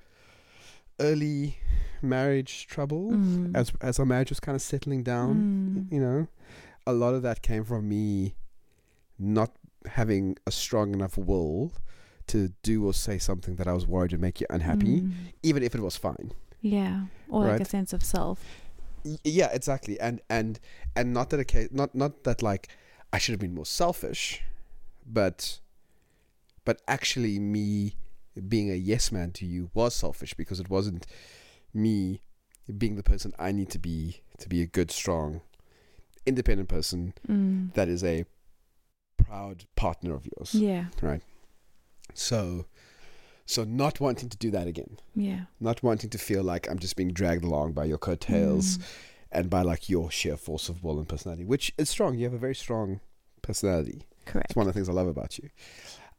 [1.00, 1.56] early
[2.02, 3.56] marriage trouble Mm.
[3.56, 5.92] as as our marriage was kind of settling down Mm.
[5.94, 6.26] you know
[6.86, 8.34] a lot of that came from me
[9.18, 9.50] not
[9.86, 11.72] having a strong enough will
[12.26, 15.12] to do or say something that I was worried would make you unhappy, Mm.
[15.42, 16.32] even if it was fine.
[16.60, 17.06] Yeah.
[17.28, 18.38] Or like a sense of self.
[19.04, 19.98] Y- yeah, exactly.
[20.00, 20.60] And and
[20.96, 22.68] and not that a case, not not that like
[23.12, 24.42] I should have been more selfish,
[25.04, 25.60] but
[26.64, 27.96] but actually me
[28.48, 31.06] being a yes man to you was selfish because it wasn't
[31.74, 32.20] me
[32.78, 35.40] being the person I need to be to be a good, strong,
[36.26, 37.74] independent person Mm.
[37.74, 38.24] that is a
[39.16, 40.54] proud partner of yours.
[40.54, 40.86] Yeah.
[41.00, 41.22] Right.
[42.14, 42.66] So,
[43.46, 45.44] so not wanting to do that again, Yeah.
[45.60, 48.84] not wanting to feel like I'm just being dragged along by your coattails Mm.
[49.32, 52.16] and by like your sheer force of will and personality, which is strong.
[52.16, 53.00] You have a very strong
[53.42, 54.06] personality.
[54.26, 54.50] Correct.
[54.50, 55.50] It's one of the things I love about you.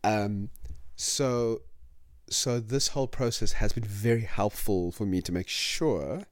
[0.04, 0.50] Um,
[0.96, 1.62] so,
[2.30, 6.24] so this whole process has been very helpful for me to make sure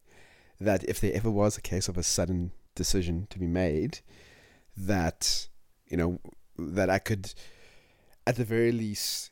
[0.60, 4.00] that if there ever was a case of a sudden decision to be made,
[4.78, 5.48] that
[5.88, 6.20] you know
[6.58, 7.34] that I could,
[8.28, 9.32] at the very least,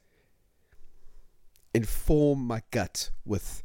[1.73, 3.63] inform my gut with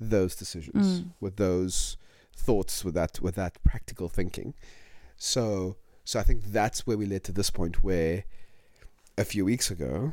[0.00, 1.12] those decisions, Mm.
[1.20, 1.96] with those
[2.36, 4.54] thoughts, with that with that practical thinking.
[5.16, 8.24] So, so I think that's where we led to this point where
[9.18, 10.12] a few weeks ago,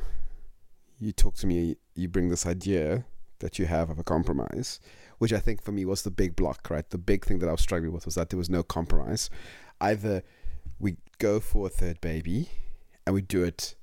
[0.98, 3.04] you talk to me, you bring this idea
[3.40, 4.80] that you have of a compromise,
[5.18, 6.88] which I think for me was the big block, right?
[6.88, 9.28] The big thing that I was struggling with was that there was no compromise.
[9.80, 10.22] Either
[10.78, 12.48] we go for a third baby
[13.06, 13.74] and we do it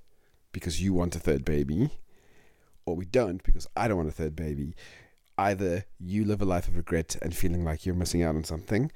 [0.51, 1.91] because you want a third baby,
[2.85, 4.75] or we don't because I don't want a third baby.
[5.37, 8.91] Either you live a life of regret and feeling like you're missing out on something,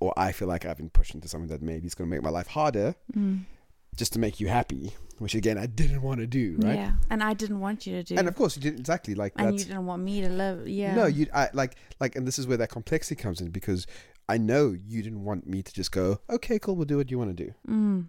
[0.00, 2.22] or I feel like I've been pushed into something that maybe is going to make
[2.22, 3.44] my life harder Mm.
[3.96, 6.76] Just to make you happy, which again I didn't want to do, right?
[6.76, 6.92] Yeah.
[7.10, 8.16] And I didn't want you to do.
[8.16, 10.68] And of course you didn't exactly like and you didn't want me to live.
[10.68, 10.94] Yeah.
[10.94, 13.86] No, you I like like and this is where that complexity comes in because
[14.28, 17.18] I know you didn't want me to just go, okay, cool, we'll do what you
[17.18, 17.54] want to do.
[17.68, 18.08] Mm.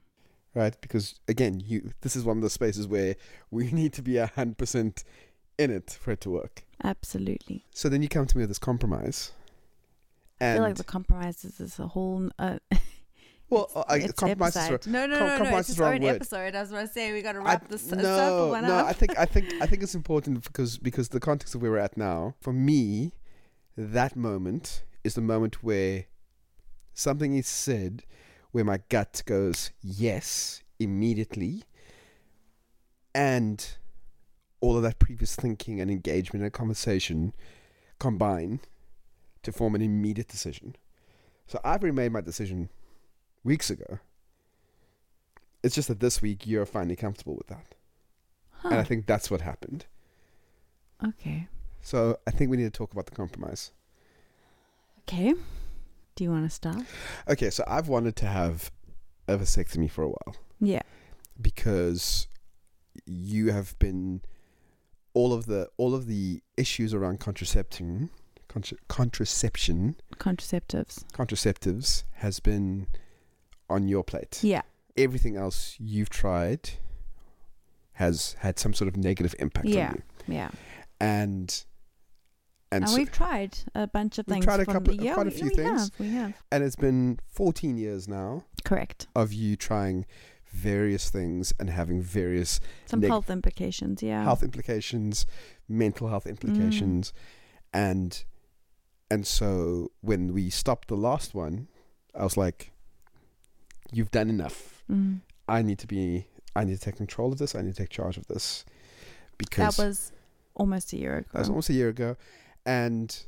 [0.54, 0.76] Right?
[0.80, 3.16] Because again, you this is one of the spaces where
[3.52, 5.04] we need to be a hundred percent
[5.58, 6.64] in it for it to work.
[6.84, 7.66] Absolutely.
[7.72, 9.32] So then you come to me with this compromise.
[10.42, 12.30] I feel like the compromises is a whole.
[12.38, 12.58] Uh,
[13.50, 14.92] well, it's- I, it's compromise is episode.
[14.92, 15.38] No, no, com- no, no.
[15.38, 16.16] compromise It's is the wrong own word.
[16.16, 16.56] episode.
[16.56, 18.76] I was going to say we got to I- wrap this uh, no, circle no,
[18.76, 18.86] up.
[18.88, 21.78] I think I think I think it's important because because the context of where we're
[21.78, 23.14] at now, for me,
[23.78, 26.06] that moment is the moment where
[26.94, 28.04] something is said
[28.52, 31.64] where my gut goes yes immediately
[33.14, 33.76] and
[34.62, 37.34] all of that previous thinking and engagement and conversation
[38.00, 38.60] combine
[39.44, 40.76] to form an immediate decision.
[41.48, 42.70] So I've already made my decision
[43.46, 44.00] weeks ago.
[45.64, 47.66] It's just that this week you're finally comfortable with that.
[48.64, 49.86] And I think that's what happened.
[51.06, 51.48] Okay.
[51.82, 53.72] So I think we need to talk about the compromise.
[55.02, 55.34] Okay.
[56.16, 56.78] Do you want to start?
[57.28, 58.72] Okay, so I've wanted to have
[59.28, 60.82] a vasectomy for a while Yeah.
[61.40, 62.28] because
[63.06, 64.22] you have been
[65.14, 68.10] all of the all of the issues around contraception
[68.48, 71.04] contra- contraception Contraceptives.
[71.12, 72.88] contraceptives has been
[73.70, 74.40] on your plate.
[74.44, 74.62] Yeah.
[74.98, 76.72] Everything else you've tried
[77.94, 79.90] has had some sort of negative impact Yeah.
[79.90, 79.96] on
[80.28, 80.36] you.
[80.36, 80.50] Yeah.
[81.00, 81.66] And
[82.72, 84.46] and, And, so, we've tried a bunch of We've things.
[84.46, 85.82] tried a couple- the, yeah, quite a few we things.
[85.82, 86.34] Have, we have.
[86.52, 89.08] and it's been 14 years now Correct.
[89.16, 90.06] of you trying
[90.52, 94.02] various things and having various Some Neg- health implications.
[94.02, 94.24] Yeah.
[94.24, 95.26] health implications,
[95.70, 96.32] mental health mm.
[96.32, 97.14] implications,
[97.72, 98.26] and
[99.12, 101.68] and so when we stopped the last one,
[102.16, 102.72] I was like,
[103.92, 104.84] "You've done enough.
[104.92, 105.22] Mm.
[105.48, 106.28] I need to be.
[106.56, 107.56] I need to take control of this.
[107.56, 108.66] I need to take charge of this."
[109.38, 110.12] Because That was
[110.56, 111.28] almost a year ago.
[111.34, 112.16] that was almost a year ago,
[112.66, 113.26] and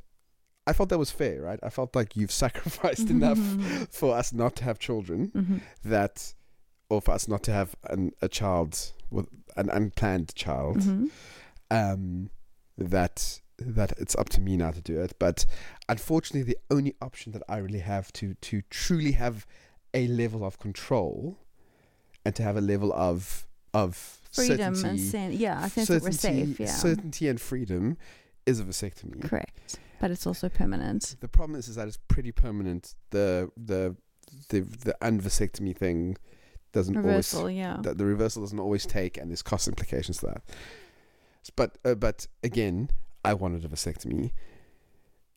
[0.65, 1.60] I felt that was fair, right?
[1.62, 3.38] I felt like you've sacrificed enough
[3.91, 6.34] for us not to have children hmm that,
[6.89, 10.84] or for us not to have an, a child with an unplanned child.
[10.84, 11.08] hmm
[11.70, 12.30] um,
[12.78, 15.13] that that it's up to me now to do it.
[15.20, 15.46] But
[15.89, 19.46] unfortunately, the only option that I really have to to truly have
[19.93, 21.38] a level of control
[22.26, 26.04] and to have a level of of Freedom and certainty, sen- yeah, I sense that
[26.04, 26.60] we're safe.
[26.60, 26.67] Yeah.
[26.67, 27.97] certainty and freedom
[28.45, 29.21] is a vasectomy.
[29.21, 29.80] Correct.
[30.00, 31.15] But it's also permanent.
[31.21, 32.93] The problem is, is that it's pretty permanent.
[33.10, 33.95] The the
[34.50, 36.17] the the unvasectomy thing
[36.71, 37.39] doesn't Reversal.
[37.39, 37.78] always Yeah.
[37.82, 40.43] that the reversal doesn't always take, and there's cost implications to that.
[41.56, 42.91] But uh, but again,
[43.26, 44.32] I wanted a vasectomy.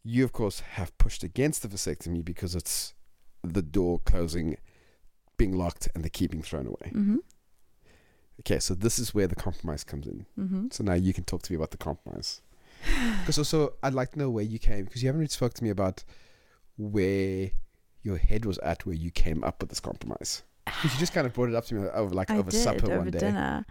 [0.02, 2.94] You of course have pushed against the vasectomy because it's
[3.42, 4.57] the door closing,
[5.37, 6.90] being locked, and the key being thrown away.
[6.92, 7.16] hmm
[8.40, 10.24] Okay, so this is where the compromise comes in.
[10.37, 12.40] hmm So now you can talk to me about the compromise.
[13.20, 15.62] Because also, I'd like to know where you came because you haven't really spoke to
[15.64, 16.03] me about
[16.79, 17.50] where
[18.03, 20.42] your head was at where you came up with this compromise.
[20.64, 22.62] Because you just kind of brought it up to me over like I over did
[22.62, 23.18] supper over one day.
[23.18, 23.66] dinner.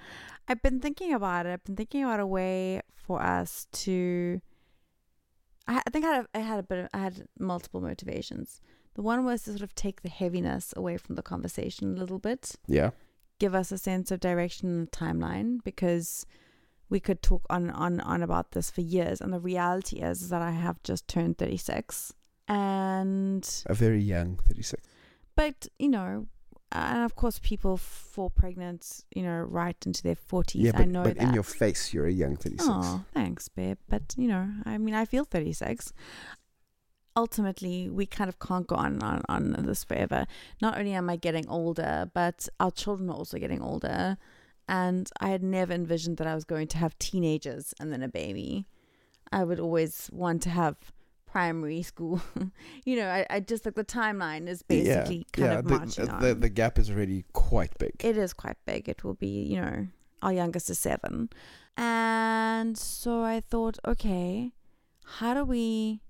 [0.47, 1.49] I've been thinking about it.
[1.53, 4.41] I've been thinking about a way for us to.
[5.67, 6.79] I, I think I had, a, I had a bit.
[6.79, 8.61] Of, I had multiple motivations.
[8.99, 12.19] The one was to sort of take the heaviness away from the conversation a little
[12.19, 12.89] bit, Yeah.
[13.39, 16.25] give us a sense of direction and timeline, because
[16.89, 19.21] we could talk on and on and on about this for years.
[19.21, 22.11] And the reality is, is that I have just turned thirty six,
[22.49, 24.85] and A very young 36.
[25.33, 26.27] but you know,
[26.73, 30.61] and of course, people fall pregnant, you know, right into their forties.
[30.63, 31.23] Yeah, but, I know but that.
[31.29, 32.65] in your face, you're a young 36.
[32.69, 33.77] Oh, thanks, babe.
[33.87, 35.93] But you know, I mean, I feel 36.
[37.15, 40.25] Ultimately, we kind of can't go on, on on this forever.
[40.61, 44.17] Not only am I getting older, but our children are also getting older,
[44.67, 48.07] and I had never envisioned that I was going to have teenagers and then a
[48.07, 48.67] baby.
[49.31, 50.75] I would always want to have
[51.25, 52.21] primary school.
[52.85, 56.11] you know, I, I just like the timeline is basically kind of the, marching the,
[56.11, 56.21] on.
[56.21, 57.93] the, the gap is already quite big.
[57.99, 58.89] It is quite big.
[58.89, 59.87] It will be, you know,
[60.21, 61.29] our youngest is seven.
[61.77, 64.51] And so I thought, okay,
[65.05, 66.01] how do we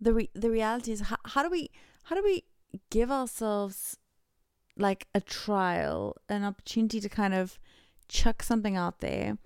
[0.00, 1.70] the re- the reality is how, how do we
[2.04, 2.44] how do we
[2.90, 3.96] give ourselves
[4.76, 7.58] like a trial, an opportunity to kind of
[8.08, 9.38] chuck something out there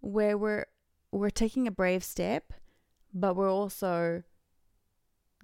[0.00, 0.66] where we're
[1.10, 2.52] we're taking a brave step,
[3.12, 4.22] but we're also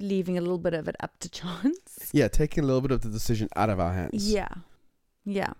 [0.01, 2.11] leaving a little bit of it up to chance.
[2.13, 4.31] yeah, taking a little bit of the decision out of our hands.
[4.31, 4.49] Yeah.
[5.25, 5.53] Yeah.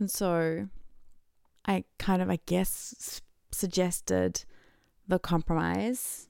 [0.00, 0.68] And so
[1.66, 3.20] I kind of, I guess,
[3.52, 4.44] suggested
[5.06, 6.27] the compromise,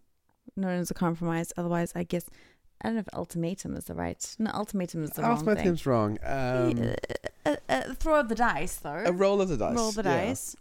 [0.59, 1.53] known as a compromise.
[1.57, 2.27] Otherwise, I guess,
[2.83, 4.37] I don't know if ultimatum is the right.
[4.39, 5.49] No, ultimatum is the wrong thing.
[5.49, 6.19] Ultimatum's wrong.
[6.23, 6.97] Um, Yeah,
[7.47, 9.03] uh, uh, throw of the dice, though.
[9.07, 9.77] a roll of the dice.
[9.77, 10.27] Roll the yeah.
[10.27, 10.57] dice.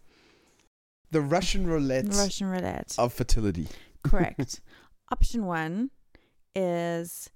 [1.12, 2.96] The Russian roulette The Russian roulette.
[2.98, 3.68] of fertility.
[4.04, 4.62] Correct.
[5.12, 5.92] Option one
[6.54, 7.30] is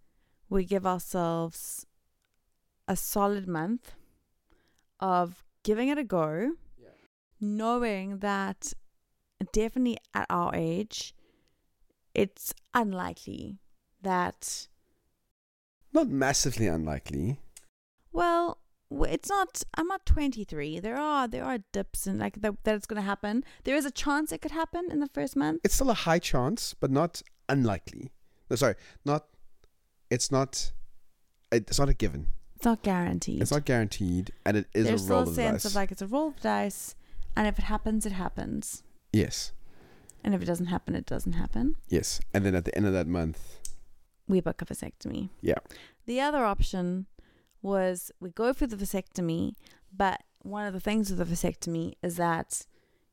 [0.49, 1.85] we give ourselves
[2.87, 3.93] a solid month
[4.99, 6.51] of giving it a go,
[7.39, 8.73] knowing that
[9.53, 11.13] definitely at our age,
[12.13, 13.57] it's unlikely
[14.01, 14.67] that,
[15.93, 17.39] Not massively unlikely.
[18.11, 18.57] well,
[19.07, 19.63] it's not.
[19.75, 20.79] I'm not 23.
[20.79, 23.43] There are there are dips and like that, that it's going to happen.
[23.63, 25.61] There is a chance it could happen in the first month.
[25.63, 28.11] It's still a high chance, but not unlikely.
[28.49, 29.27] No, sorry, not.
[30.09, 30.73] It's not.
[31.53, 32.27] It's not a given.
[32.57, 33.41] It's not guaranteed.
[33.41, 35.71] It's not guaranteed, and it is There's a roll still a of the sense dice.
[35.71, 36.95] of like it's a roll of the dice,
[37.35, 39.51] and if it happens, it happens, yes,
[40.23, 41.75] and if it doesn't happen, it doesn't happen.
[41.89, 43.59] yes, and then at the end of that month,
[44.27, 45.29] We book a vasectomy.
[45.41, 45.59] Yeah.
[46.05, 47.07] The other option
[47.61, 49.53] was we go for the vasectomy,
[49.95, 52.65] but one of the things with the vasectomy is that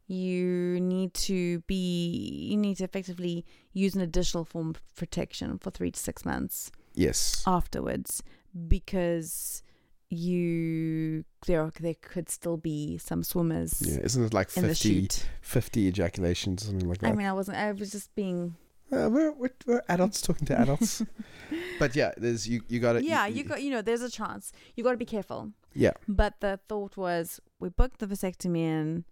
[0.07, 5.71] you need to be you need to effectively use an additional form of protection for
[5.71, 8.23] three to six months yes, afterwards
[8.68, 9.62] because
[10.11, 15.09] you there there could still be some swimmers yeah, isn't it like in 50,
[15.42, 17.11] 50 ejaculations or something like that?
[17.11, 17.59] I mean, I wasn't.
[17.59, 18.55] I was just being.
[18.90, 21.03] Uh, we're, we're, we're adults talking to adults,
[21.79, 23.62] but yeah, there's you you got to yeah, you got.
[23.62, 24.51] You know, there's a chance.
[24.77, 25.53] You got to be careful.
[25.75, 29.05] yeah But the thought was, we booked the vasectomy in,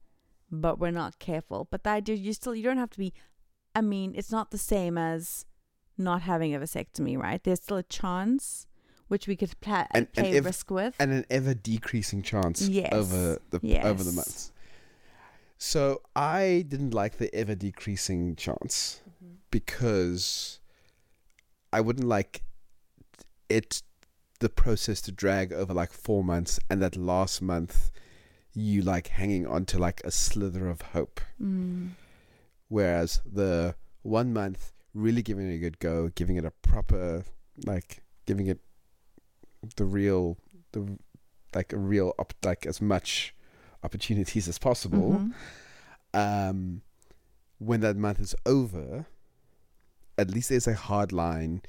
[0.50, 1.68] but we're not careful.
[1.70, 3.12] But the idea, you still, you don't have to be.
[3.74, 5.44] I mean, it's not the same as
[5.98, 7.42] not having a vasectomy, right?
[7.42, 8.66] There's still a chance,
[9.08, 10.94] which we could pla- And- and play risk with.
[10.98, 12.92] and an ever decreasing chance Yes.
[12.92, 14.52] over the over the months.
[15.58, 19.00] So I didn't like the ever decreasing chance
[19.50, 20.60] because
[21.72, 22.42] I wouldn't like
[23.48, 23.82] it
[24.40, 27.90] the process to drag over like four months and that last month
[28.52, 31.20] you like hanging on to like a slither of hope.
[31.40, 31.90] Mm.
[32.68, 37.24] Whereas the one month really giving it a good go, giving it a proper
[37.64, 38.58] like giving it
[39.76, 40.38] the real
[40.72, 40.98] the
[41.54, 43.34] like a real op- like as much
[43.82, 45.12] opportunities as possible.
[45.20, 45.32] Mhm.
[46.14, 46.82] Um,
[47.58, 49.06] when that month is over,
[50.18, 51.62] at least there's a hard line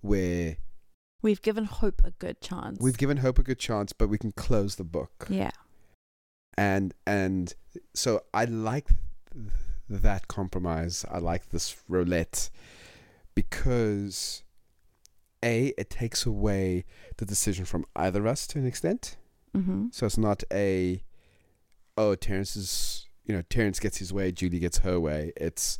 [0.00, 0.56] where
[1.22, 2.78] We've given hope a good chance.
[2.80, 5.26] we've given hope a good chance, but we can close the book.
[5.28, 5.52] yeah.
[6.56, 7.54] and and
[7.94, 8.88] so I like
[9.32, 9.46] th-
[9.88, 11.04] that compromise.
[11.10, 12.48] I like this roulette
[13.34, 14.42] because
[15.44, 16.84] a it takes away
[17.18, 19.16] the decision from either of us to an extent.
[19.56, 19.88] Mm-hmm.
[19.92, 21.02] So it's not a
[21.96, 25.32] oh Terence is you know Terence gets his way, Julie gets her way.
[25.36, 25.78] It's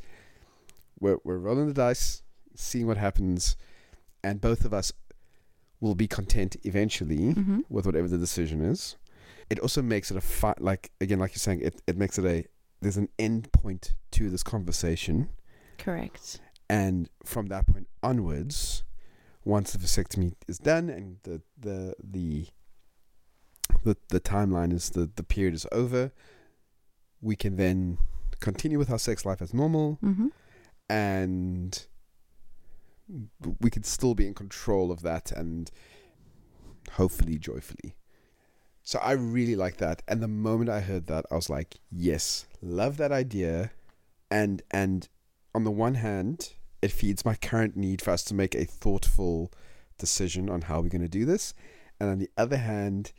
[1.00, 2.22] we're we're rolling the dice,
[2.54, 3.56] seeing what happens,
[4.22, 4.92] and both of us
[5.80, 7.60] will be content eventually Mm-hmm.
[7.68, 8.96] with whatever the decision is.
[9.50, 12.24] It also makes it a fi- like again, like you're saying, it, it makes it
[12.24, 12.44] a
[12.80, 15.28] there's an end point to this conversation,
[15.78, 16.40] Correct.
[16.70, 18.84] and from that point onwards,
[19.44, 22.46] once the vasectomy is done and the the the
[23.84, 26.12] the, the timeline is the the period is over,
[27.20, 27.98] we can then
[28.40, 30.28] continue with our sex life as normal, Mm-hmm.
[30.88, 31.86] and
[33.60, 35.70] we could still be in control of that and
[36.92, 37.96] hopefully joyfully.
[38.82, 40.02] So I really like that.
[40.08, 43.70] And the moment I heard that, I was like, yes, love that idea.
[44.30, 45.08] And and
[45.54, 46.52] on the one hand,
[46.84, 49.50] it feeds my current need for us to make a thoughtful
[49.96, 51.54] decision on how we're going to do this.
[51.98, 53.12] And on the other hand,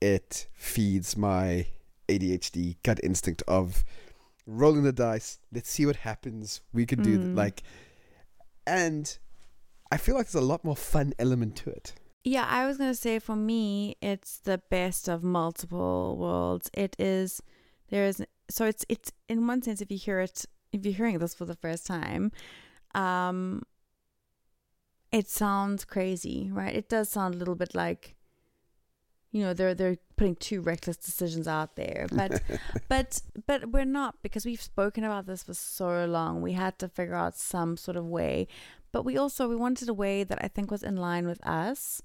[0.00, 1.66] it feeds my
[2.08, 3.84] ADHD gut instinct of
[4.46, 5.38] rolling the dice.
[5.52, 6.62] Let's see what happens.
[6.72, 7.36] We could do Mm.
[7.36, 7.62] like,
[8.66, 9.18] and
[9.92, 11.92] I feel like there's a lot more fun element to it.
[12.24, 16.70] Yeah, I was gonna say for me, it's the best of multiple worlds.
[16.72, 17.42] It is
[17.88, 21.18] there is so it's it's in one sense if you hear it if you're hearing
[21.18, 22.30] this for the first time,
[22.94, 23.62] um
[25.12, 26.74] it sounds crazy, right?
[26.74, 28.16] It does sound a little bit like
[29.32, 32.06] you know, they're they're putting two reckless decisions out there.
[32.12, 32.42] But
[32.88, 36.42] but but we're not because we've spoken about this for so long.
[36.42, 38.48] We had to figure out some sort of way
[38.92, 42.02] but we also we wanted a way that I think was in line with us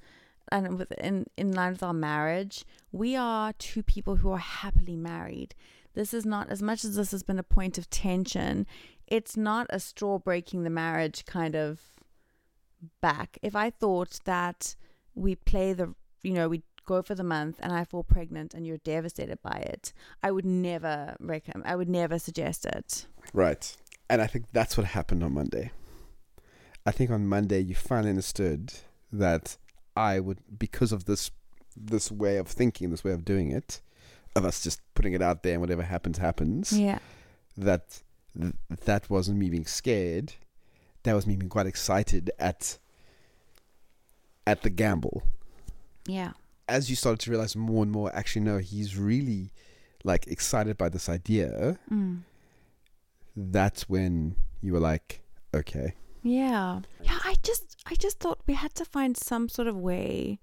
[0.51, 2.65] and with in in line with our marriage.
[2.91, 5.55] We are two people who are happily married.
[5.93, 8.67] This is not as much as this has been a point of tension.
[9.07, 11.79] It's not a straw breaking the marriage kind of
[13.01, 13.37] back.
[13.41, 14.75] If I thought that
[15.13, 15.93] we play the
[16.23, 19.57] you know we go for the month and I fall pregnant and you're devastated by
[19.73, 19.91] it,
[20.21, 21.65] I would never recommend.
[21.67, 23.07] I would never suggest it.
[23.33, 23.75] Right.
[24.09, 25.71] And I think that's what happened on Monday.
[26.85, 28.73] I think on Monday you finally understood
[29.11, 29.57] that
[29.95, 31.31] I would because of this
[31.75, 33.81] this way of thinking, this way of doing it,
[34.35, 36.99] of us just putting it out there and whatever happens happens, Yeah.
[37.57, 38.01] that
[38.39, 38.53] th-
[38.85, 40.33] that wasn't me being scared.
[41.03, 42.77] That was me being quite excited at
[44.47, 45.23] at the gamble.
[46.07, 46.31] Yeah.
[46.67, 49.51] As you started to realize more and more, actually no, he's really
[50.03, 51.79] like excited by this idea.
[51.91, 52.21] Mm.
[53.35, 55.21] That's when you were like,
[55.53, 56.81] okay, Yeah.
[57.03, 60.39] Yeah, I just I just thought we had to find some sort of way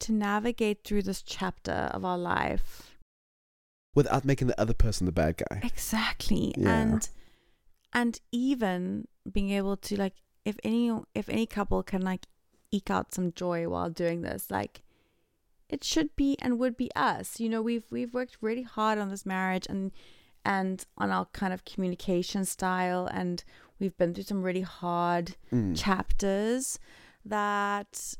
[0.00, 2.93] to navigate through this chapter of our life.
[3.94, 5.60] Without making the other person the bad guy.
[5.62, 6.54] Exactly.
[6.56, 6.68] Yeah.
[6.80, 7.08] And
[7.92, 10.14] and even being able to like
[10.44, 12.26] if any if any couple can like
[12.70, 14.82] eke out some joy while doing this, like
[15.68, 17.40] it should be and would be us.
[17.40, 19.92] You know, we've we've worked really hard on this marriage and
[20.44, 23.42] and on our kind of communication style and
[23.78, 25.74] we've been through some really hard Mm.
[25.76, 26.78] chapters
[27.24, 28.14] that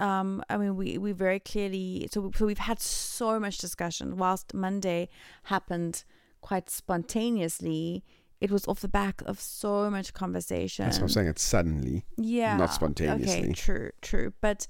[0.00, 4.52] um i mean we we very clearly so so we've had so much discussion whilst
[4.54, 5.08] monday
[5.44, 6.04] happened
[6.40, 8.02] quite spontaneously
[8.40, 11.26] it was off the back of so much conversation That's what I'm saying.
[11.28, 12.04] It's suddenly.
[12.16, 13.40] yeah not spontaneously.
[13.42, 14.66] okay true true but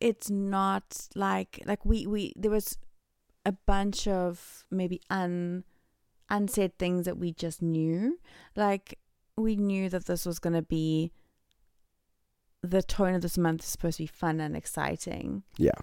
[0.00, 2.76] it's not like like we we there was
[3.46, 5.64] a bunch of maybe un
[6.30, 8.18] unsaid things that we just knew
[8.56, 8.98] like
[9.36, 11.10] we knew that this was going to be
[12.70, 15.78] the tone of this month is supposed to be fun and exciting Yeah.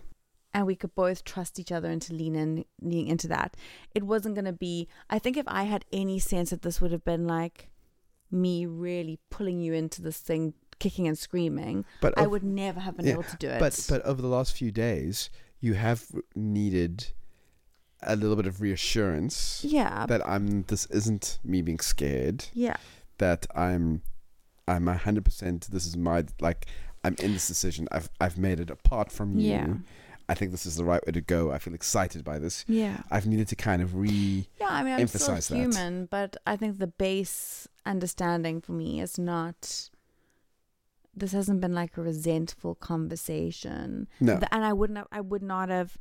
[0.54, 3.56] and we could both trust each other and to lean in lean into that
[3.96, 6.92] it wasn't going to be i think if i had any sense that this would
[6.92, 7.70] have been like
[8.32, 12.80] me really pulling you into this thing kicking and screaming But i ov- would never
[12.80, 15.30] have been yeah, able to do it But but over the last few days,
[15.60, 16.06] you have
[16.36, 17.08] needed
[18.02, 20.64] a little bit of reassurance yeah that I'm.
[20.64, 22.46] This isn't me being scared.
[22.54, 22.78] yeah
[23.20, 24.02] That I'm.
[24.68, 25.68] I'm a hundred percent.
[25.72, 26.66] This is my like.
[27.04, 27.88] I'm in this decision.
[27.92, 29.50] I've I've made it apart from you.
[29.52, 29.74] yeah
[30.30, 31.52] I think this is the right way to go.
[31.52, 32.64] I feel excited by this.
[32.68, 34.48] yeah I've needed to kind of re.
[34.60, 35.64] yeah i mean i'm Emphasize still that.
[35.64, 39.90] human but i think the base understanding for me is not
[41.14, 44.40] this hasn't been like a resentful conversation No.
[44.52, 45.98] And I wouldn't have, I would not have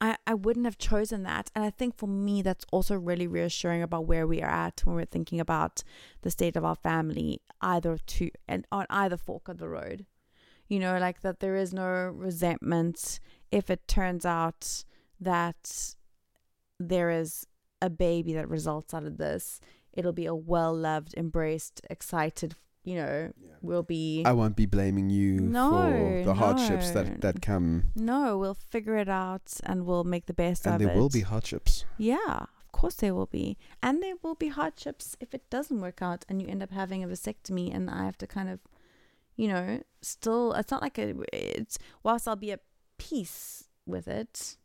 [0.00, 1.50] I, I wouldn't have chosen that.
[1.54, 4.96] And I think for me that's also really reassuring about where we are at when
[4.96, 5.82] we're thinking about
[6.22, 10.06] the state of our family either to and on either fork of the road.
[10.68, 13.20] You know like that there is no resentment
[13.50, 14.84] if it turns out
[15.20, 15.94] that
[16.78, 17.46] there is
[17.82, 19.60] a baby that results out of this.
[19.92, 25.10] It'll be a well loved embraced excited you know we'll be I won't be blaming
[25.10, 30.04] you No, for the hardships that that come, No, we'll figure it out and we'll
[30.04, 30.84] make the best and of it.
[30.84, 31.84] And there will be hardships.
[31.98, 33.58] Yeah, of course there will be.
[33.82, 37.04] And there will be hardships if it doesn't work out and you end up having
[37.04, 38.60] a vasectomy and I have to kind of,
[39.36, 42.62] you know, still, it's not like a, it's, whilst I'll be at
[42.96, 44.56] peace with it,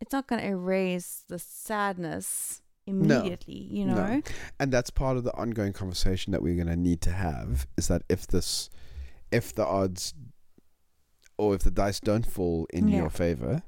[0.00, 2.60] it's not going to erase the sadness
[2.90, 3.94] immediately, you No.
[3.94, 4.22] know?
[4.58, 7.88] and that's part of the ongoing conversation that we're going to need to have is
[7.88, 8.68] that if this
[9.30, 10.12] if the odds
[11.38, 12.96] or if the dice don't fall in Yeah.
[12.98, 13.62] your favor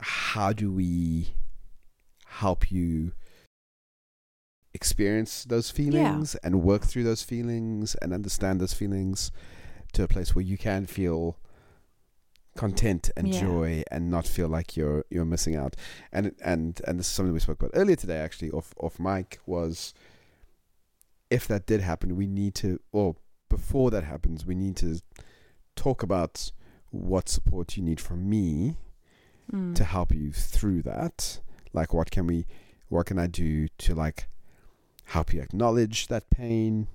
[0.00, 1.34] how do we
[2.26, 3.12] help you
[4.72, 9.30] experience those feelings and work through those feelings and understand those feelings
[9.92, 11.38] to a place where you can feel
[12.54, 13.40] content and Yeah.
[13.40, 15.74] joy and not feel like you're you're missing out
[16.12, 19.40] and and and this is something we spoke about earlier today actually off off mic
[19.44, 19.92] was
[21.30, 23.16] if that did happen we need to or
[23.48, 24.98] before that happens, we need to
[25.76, 26.50] talk about
[26.90, 28.76] what support you need from me
[29.52, 29.74] Mm.
[29.76, 31.38] to help you through that.
[31.74, 32.46] Like, what can we,
[32.88, 34.26] what can I do to like
[35.04, 36.88] help you acknowledge that pain,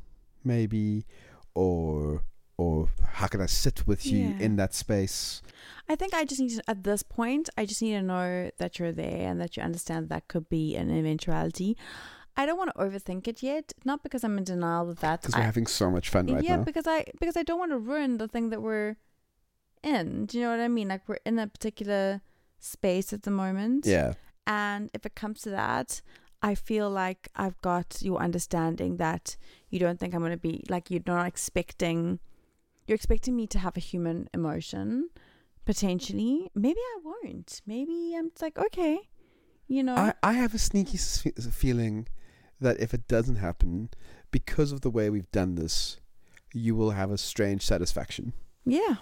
[0.44, 1.06] maybe,
[1.54, 2.24] or
[2.60, 4.46] or how can I sit with you Yeah.
[4.46, 5.42] in that space?
[5.88, 8.78] I think I just need to, at this point, I just need to know that
[8.78, 11.78] you're there and that you understand that could be an eventuality.
[12.38, 15.22] I don't want to overthink it yet, not because I'm in denial that.
[15.22, 16.60] Because we're having so much fun right yeah, now.
[16.60, 18.96] Yeah, because I because I don't want to ruin the thing that we're
[19.84, 20.26] in.
[20.28, 20.88] Do you know what I mean?
[20.90, 22.22] Like we're in a particular
[22.60, 23.86] space at the moment.
[23.86, 24.14] Yeah,
[24.46, 26.02] And if it comes to that,
[26.42, 29.36] I feel like I've got your understanding that
[29.70, 32.20] you don't think I'm going to be like you're not expecting
[32.90, 35.10] you're expecting me to have a human emotion
[35.66, 36.50] potentially.
[36.56, 37.62] Maybe I won't.
[37.66, 39.00] Maybe I'm just like okay,
[39.68, 39.96] you know.
[39.96, 42.08] I, I have a sneaky s- feeling
[42.60, 43.90] that if it doesn't happen,
[44.32, 46.00] because of the way we've done this,
[46.54, 48.34] you will have a strange satisfaction.
[48.66, 48.96] yeah,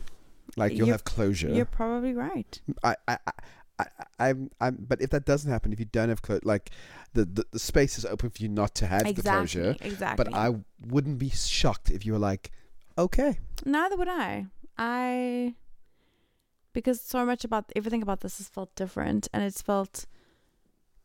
[0.55, 1.49] Like you'll You're- have closure.
[1.49, 2.61] you're probably right.
[2.83, 3.31] I, I, I,
[3.79, 3.85] I,
[4.29, 6.69] I'm, I'm, but if that doesn't happen, if you don't have closure, like
[7.13, 9.31] the, the, the space is open for you not to have the exactly.
[9.61, 9.75] closure.
[9.81, 10.23] Exactly.
[10.23, 12.51] But I wouldn't be shocked if you were like,
[12.98, 14.45] okay, Neither would I.
[14.78, 15.56] I
[16.74, 20.06] because so much about everything about this has felt different and it's felt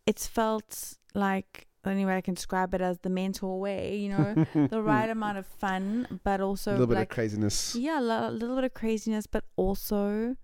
[0.06, 4.10] it's felt like the only way I can describe it as the mental way, you
[4.10, 7.74] know, the right amount of fun, but also a little bit like of craziness.
[7.74, 10.36] yeah, a little bit of craziness, but also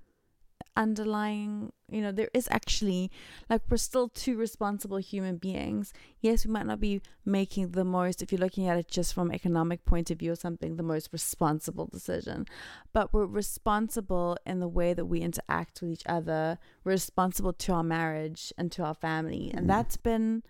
[0.79, 3.11] underlying, you know, there is actually
[3.51, 5.93] like we're still two responsible human beings.
[6.21, 9.31] Yes, we might not be making the most if you're looking at it just from
[9.33, 12.47] economic point of view or something, the most responsible decision.
[12.93, 16.59] But we're responsible in the way that we interact with each other.
[16.85, 19.51] We're responsible to our marriage and to our family.
[19.53, 19.69] And Mm.
[19.69, 20.43] that's been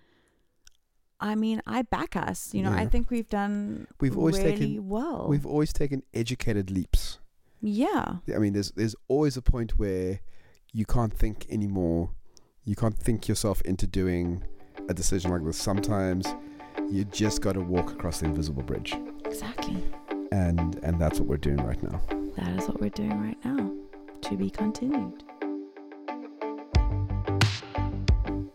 [1.20, 2.55] I mean, I back us.
[2.55, 5.26] You know, I think we've done We've always really taken- well.
[5.29, 7.18] We've always taken educated leaps.
[7.61, 8.17] Yeah.
[8.35, 10.21] I mean, there's there's always a point where
[10.73, 12.11] you can't think anymore.
[12.65, 14.45] You can't think yourself into doing
[14.89, 15.57] a decision like this.
[15.57, 16.27] Sometimes
[16.91, 18.95] you just got to walk across the invisible bridge,
[19.25, 19.83] Exactly.
[20.33, 22.01] and and that's what we're doing right now.
[22.37, 23.73] That is what we're doing right now.
[24.23, 25.23] To be continued.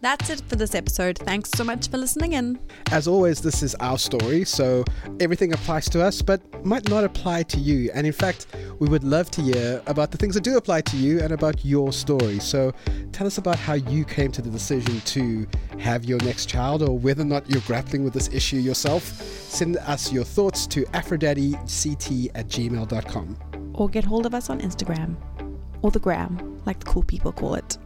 [0.04, 1.18] That's it for this episode.
[1.18, 2.60] Thanks so much for listening in.
[2.92, 4.84] As always, this is our story, so
[5.22, 7.90] everything applies to us, but might not apply to you.
[7.94, 8.48] And in fact,
[8.80, 11.64] we would love to hear about the things that do apply to you and about
[11.64, 12.40] your story.
[12.40, 12.74] So
[13.14, 15.48] tell us about how you came to the decision to
[15.80, 19.04] have your next child or whether or not you're grappling with this issue yourself.
[19.04, 23.38] Send us your thoughts to afrodaddyct at gmail.com.
[23.74, 25.16] Or get hold of us on Instagram.
[25.82, 27.78] Or the gram, like the cool people call it.